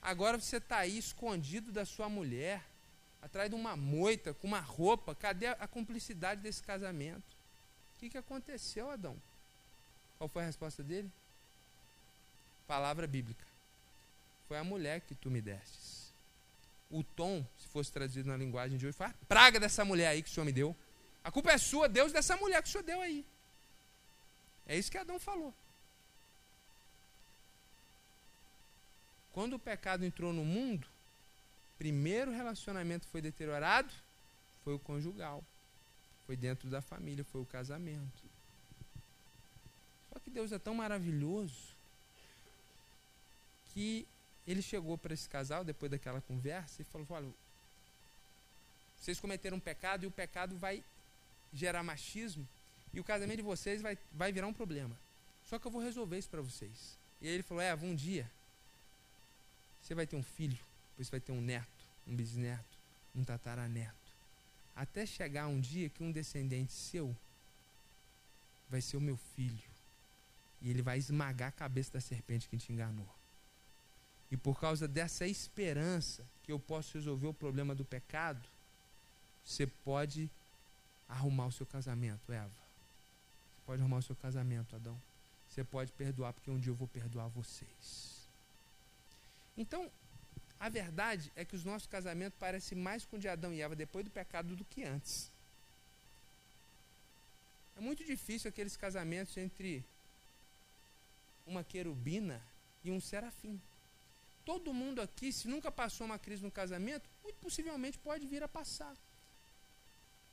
[0.00, 2.64] agora você está aí escondido da sua mulher,
[3.20, 5.14] atrás de uma moita, com uma roupa.
[5.14, 7.36] Cadê a cumplicidade desse casamento?
[7.96, 9.16] O que, que aconteceu, Adão?
[10.18, 11.10] Qual foi a resposta dele?
[12.68, 13.44] Palavra bíblica.
[14.46, 16.12] Foi a mulher que tu me destes.
[16.88, 20.22] O tom, se fosse traduzido na linguagem de hoje, foi a praga dessa mulher aí
[20.22, 20.76] que o Senhor me deu.
[21.24, 23.26] A culpa é sua, Deus, dessa mulher que o Senhor deu aí.
[24.66, 25.52] É isso que Adão falou.
[29.32, 30.86] Quando o pecado entrou no mundo,
[31.76, 33.92] primeiro relacionamento foi deteriorado
[34.68, 35.42] foi o conjugal.
[36.26, 38.22] Foi dentro da família, foi o casamento.
[40.12, 41.74] Só que Deus é tão maravilhoso
[43.78, 44.08] que
[44.44, 47.28] ele chegou para esse casal depois daquela conversa e falou: "Olha,
[48.98, 50.82] vocês cometeram um pecado e o pecado vai
[51.52, 52.44] gerar machismo
[52.92, 54.98] e o casamento de vocês vai, vai virar um problema.
[55.44, 56.98] Só que eu vou resolver isso para vocês.
[57.22, 58.28] E aí ele falou: Eva, um dia
[59.80, 60.58] você vai ter um filho,
[60.90, 62.76] depois vai ter um neto, um bisneto,
[63.14, 63.94] um tataraneto.
[64.74, 67.16] Até chegar um dia que um descendente seu
[68.68, 69.70] vai ser o meu filho.
[70.60, 73.17] E ele vai esmagar a cabeça da serpente que te enganou.
[74.30, 78.46] E por causa dessa esperança que eu posso resolver o problema do pecado,
[79.44, 80.30] você pode
[81.08, 82.48] arrumar o seu casamento, Eva.
[82.48, 85.00] Você pode arrumar o seu casamento, Adão.
[85.48, 88.28] Você pode perdoar, porque um dia eu vou perdoar vocês.
[89.56, 89.90] Então,
[90.60, 93.74] a verdade é que os nossos casamentos parecem mais com o de Adão e Eva
[93.74, 95.30] depois do pecado do que antes.
[97.76, 99.84] É muito difícil aqueles casamentos entre
[101.46, 102.42] uma querubina
[102.84, 103.60] e um serafim.
[104.48, 108.48] Todo mundo aqui, se nunca passou uma crise no casamento, muito possivelmente pode vir a
[108.48, 108.96] passar.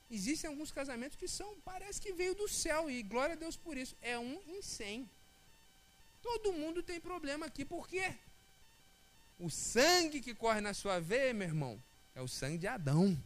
[0.09, 3.75] Existem alguns casamentos que são, parece que veio do céu, e glória a Deus por
[3.75, 3.93] isso.
[4.01, 5.09] É um em cem.
[6.23, 8.15] Todo mundo tem problema aqui, por quê?
[9.37, 11.77] O sangue que corre na sua veia, meu irmão,
[12.15, 13.21] é o sangue de Adão.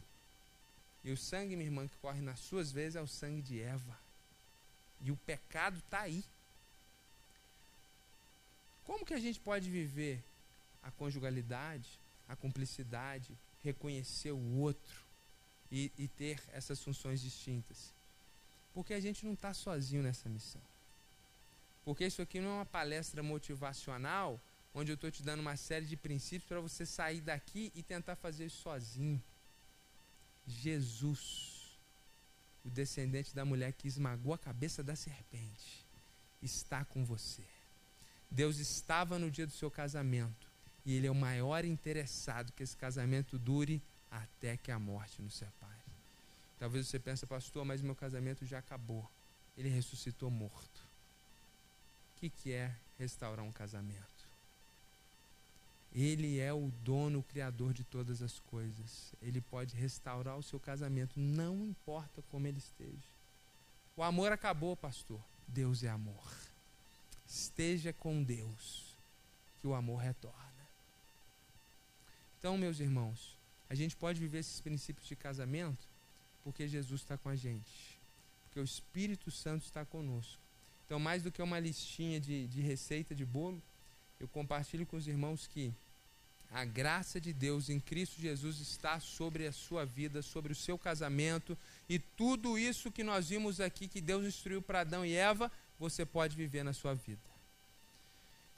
[1.04, 3.96] E o sangue, minha irmã, que corre nas suas veias é o sangue de Eva.
[5.00, 6.24] E o pecado está aí.
[8.84, 10.20] Como que a gente pode viver
[10.82, 15.04] a conjugalidade, a cumplicidade, reconhecer o outro
[15.70, 17.92] e, e ter essas funções distintas?
[18.72, 20.62] Porque a gente não está sozinho nessa missão.
[21.84, 24.40] Porque isso aqui não é uma palestra motivacional
[24.74, 28.14] onde eu estou te dando uma série de princípios para você sair daqui e tentar
[28.16, 29.20] fazer isso sozinho.
[30.46, 31.76] Jesus,
[32.64, 35.84] o descendente da mulher que esmagou a cabeça da serpente,
[36.42, 37.42] está com você.
[38.30, 40.49] Deus estava no dia do seu casamento
[40.84, 45.34] e Ele é o maior interessado que esse casamento dure até que a morte nos
[45.34, 45.70] separe.
[46.58, 49.08] Talvez você pense, pastor, mas meu casamento já acabou.
[49.56, 50.80] Ele ressuscitou morto.
[52.16, 54.28] O que, que é restaurar um casamento?
[55.92, 59.12] Ele é o dono, o criador de todas as coisas.
[59.20, 63.08] Ele pode restaurar o seu casamento, não importa como ele esteja.
[63.96, 65.20] O amor acabou, pastor.
[65.48, 66.32] Deus é amor.
[67.26, 68.96] Esteja com Deus,
[69.60, 70.49] que o amor retorna.
[72.40, 73.36] Então, meus irmãos,
[73.68, 75.86] a gente pode viver esses princípios de casamento
[76.42, 78.00] porque Jesus está com a gente,
[78.44, 80.40] porque o Espírito Santo está conosco.
[80.86, 83.62] Então, mais do que uma listinha de, de receita de bolo,
[84.18, 85.70] eu compartilho com os irmãos que
[86.50, 90.78] a graça de Deus em Cristo Jesus está sobre a sua vida, sobre o seu
[90.78, 91.56] casamento
[91.90, 96.06] e tudo isso que nós vimos aqui que Deus instruiu para Adão e Eva, você
[96.06, 97.20] pode viver na sua vida.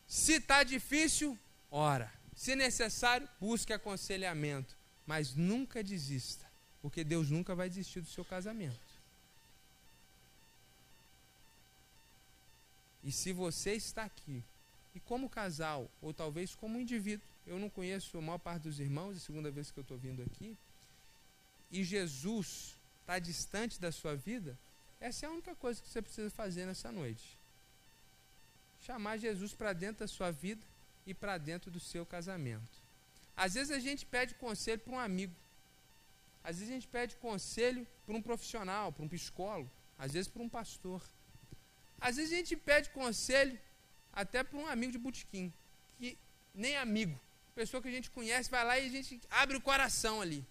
[0.07, 1.37] Se está difícil,
[1.69, 2.22] ora.
[2.35, 4.77] Se necessário, busque aconselhamento,
[5.07, 6.47] mas nunca desista,
[6.81, 8.81] porque Deus nunca vai desistir do seu casamento.
[13.05, 14.43] E se você está aqui
[14.95, 19.15] e como casal, ou talvez como indivíduo, eu não conheço a maior parte dos irmãos,
[19.15, 20.57] é a segunda vez que eu estou vindo aqui,
[21.71, 24.57] e Jesus está distante da sua vida,
[25.01, 27.37] essa é a única coisa que você precisa fazer nessa noite.
[28.87, 30.63] Chamar Jesus para dentro da sua vida
[31.07, 32.83] e para dentro do seu casamento.
[33.37, 35.35] Às vezes a gente pede conselho para um amigo.
[36.45, 40.43] Às vezes a gente pede conselho para um profissional, para um psicólogo, às vezes para
[40.43, 41.03] um pastor.
[42.01, 43.59] Às vezes a gente pede conselho
[44.13, 45.53] até para um amigo de botequim,
[45.99, 46.19] que
[46.55, 47.19] nem amigo,
[47.55, 50.45] pessoa que a gente conhece, vai lá e a gente abre o coração ali.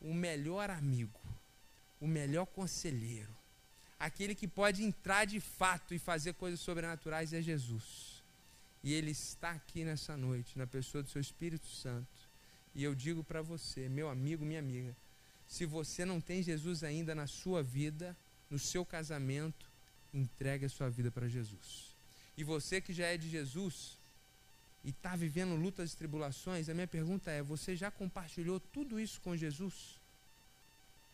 [0.00, 1.18] O melhor amigo,
[2.00, 3.34] o melhor conselheiro,
[3.98, 8.15] aquele que pode entrar de fato e fazer coisas sobrenaturais é Jesus.
[8.86, 12.06] E ele está aqui nessa noite, na pessoa do seu Espírito Santo.
[12.72, 14.94] E eu digo para você, meu amigo, minha amiga,
[15.44, 18.16] se você não tem Jesus ainda na sua vida,
[18.48, 19.68] no seu casamento,
[20.14, 21.96] entregue a sua vida para Jesus.
[22.38, 23.98] E você que já é de Jesus
[24.84, 29.20] e está vivendo lutas e tribulações, a minha pergunta é: você já compartilhou tudo isso
[29.20, 29.98] com Jesus?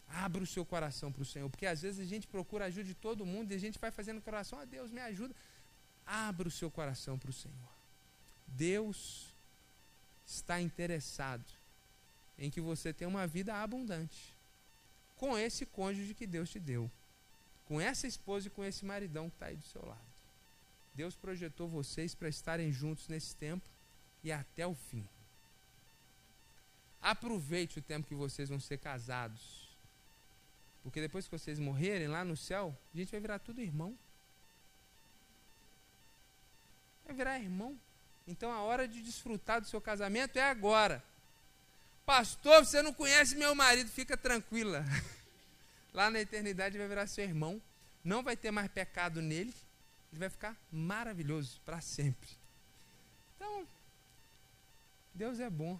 [0.08, 2.94] Abra o seu coração para o Senhor, porque às vezes a gente procura ajuda de
[2.94, 5.34] todo mundo e a gente vai fazendo coração, ah, Deus me ajuda.
[6.06, 7.56] Abra o seu coração para o Senhor.
[8.46, 9.26] Deus
[10.26, 11.44] está interessado
[12.38, 14.34] em que você tenha uma vida abundante
[15.16, 16.90] com esse cônjuge que Deus te deu
[17.72, 20.12] com essa esposa e com esse maridão que está aí do seu lado.
[20.94, 23.64] Deus projetou vocês para estarem juntos nesse tempo
[24.22, 25.08] e até o fim.
[27.00, 29.68] Aproveite o tempo que vocês vão ser casados.
[30.82, 33.96] Porque depois que vocês morrerem lá no céu, a gente vai virar tudo irmão.
[37.12, 37.78] Vai virar irmão.
[38.26, 41.04] Então a hora de desfrutar do seu casamento é agora.
[42.06, 44.82] Pastor, você não conhece meu marido, fica tranquila.
[45.92, 47.60] Lá na eternidade vai virar seu irmão.
[48.02, 49.52] Não vai ter mais pecado nele.
[50.10, 52.30] Ele vai ficar maravilhoso para sempre.
[53.36, 53.66] Então,
[55.12, 55.78] Deus é bom.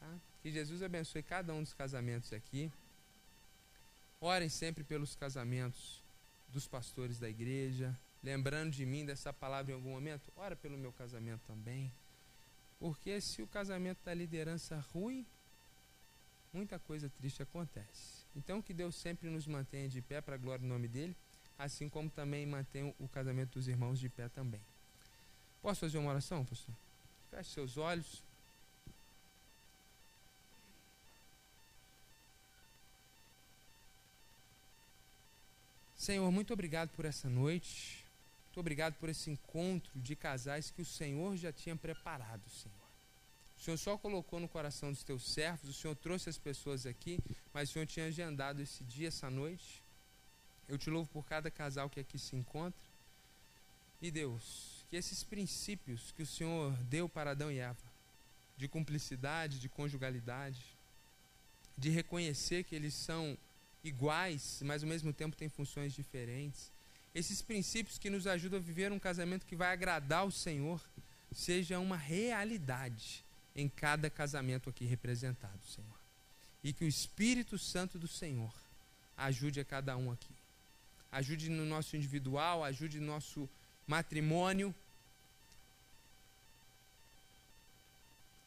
[0.00, 0.08] Tá?
[0.42, 2.72] Que Jesus abençoe cada um dos casamentos aqui.
[4.22, 6.02] Orem sempre pelos casamentos
[6.48, 7.94] dos pastores da igreja.
[8.22, 11.92] Lembrando de mim dessa palavra em algum momento, ora pelo meu casamento também.
[12.78, 15.26] Porque se o casamento da liderança ruim,
[16.52, 18.24] muita coisa triste acontece.
[18.36, 21.16] Então que Deus sempre nos mantenha de pé para a glória do nome dele,
[21.58, 24.60] assim como também mantém o casamento dos irmãos de pé também.
[25.60, 26.74] Posso fazer uma oração, pastor?
[27.30, 28.22] Feche seus olhos.
[35.96, 38.01] Senhor, muito obrigado por essa noite.
[38.52, 42.76] Muito obrigado por esse encontro de casais que o Senhor já tinha preparado, Senhor.
[43.58, 47.18] O Senhor só colocou no coração dos teus servos, o Senhor trouxe as pessoas aqui,
[47.54, 49.82] mas o Senhor tinha agendado esse dia, essa noite.
[50.68, 52.78] Eu te louvo por cada casal que aqui se encontra.
[54.02, 57.90] E Deus, que esses princípios que o Senhor deu para Adão e Eva,
[58.58, 60.62] de cumplicidade, de conjugalidade,
[61.78, 63.34] de reconhecer que eles são
[63.82, 66.70] iguais, mas ao mesmo tempo têm funções diferentes,
[67.14, 70.80] esses princípios que nos ajudam a viver um casamento que vai agradar o Senhor,
[71.34, 75.90] seja uma realidade em cada casamento aqui representado, Senhor.
[76.64, 78.52] E que o Espírito Santo do Senhor
[79.16, 80.32] ajude a cada um aqui.
[81.10, 83.48] Ajude no nosso individual, ajude no nosso
[83.86, 84.74] matrimônio.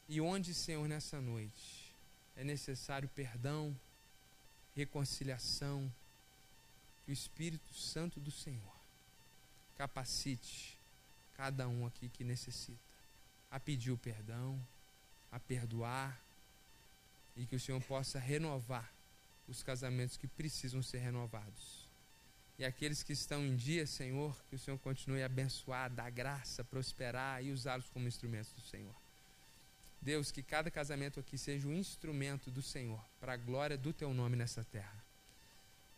[0.10, 1.92] E onde, Senhor, nessa noite
[2.36, 3.76] é necessário perdão,
[4.76, 5.92] reconciliação,
[7.06, 8.76] que o Espírito Santo do Senhor
[9.78, 10.78] capacite
[11.36, 12.80] cada um aqui que necessita
[13.52, 14.60] a pedir o perdão,
[15.32, 16.20] a perdoar
[17.36, 18.92] e que o Senhor possa renovar
[19.48, 21.86] os casamentos que precisam ser renovados.
[22.58, 26.64] E aqueles que estão em dia, Senhor, que o Senhor continue a abençoar, dar graça,
[26.64, 28.96] prosperar e usá-los como instrumentos do Senhor.
[30.02, 34.14] Deus, que cada casamento aqui seja um instrumento do Senhor para a glória do teu
[34.14, 35.05] nome nessa terra.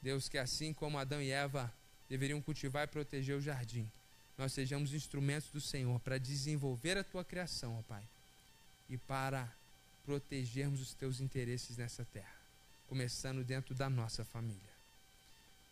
[0.01, 1.73] Deus, que assim como Adão e Eva
[2.09, 3.89] deveriam cultivar e proteger o jardim,
[4.37, 8.03] nós sejamos instrumentos do Senhor para desenvolver a tua criação, ó Pai
[8.89, 9.51] e para
[10.05, 12.35] protegermos os teus interesses nessa terra,
[12.87, 14.77] começando dentro da nossa família.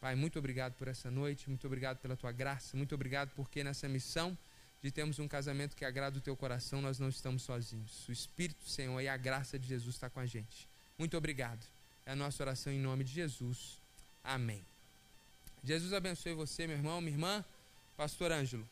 [0.02, 3.88] Pai, muito obrigado por essa noite, muito obrigado pela tua graça, muito obrigado porque nessa
[3.88, 4.38] missão
[4.84, 8.08] de termos um casamento que agrada o teu coração, nós não estamos sozinhos.
[8.08, 10.68] O Espírito Senhor e a graça de Jesus está com a gente.
[10.98, 11.66] Muito obrigado.
[12.06, 13.80] É a nossa oração em nome de Jesus.
[14.26, 14.66] Amém.
[15.64, 17.46] Jesus abençoe você, meu irmão, minha irmã.
[17.96, 18.68] Pastor Ângelo.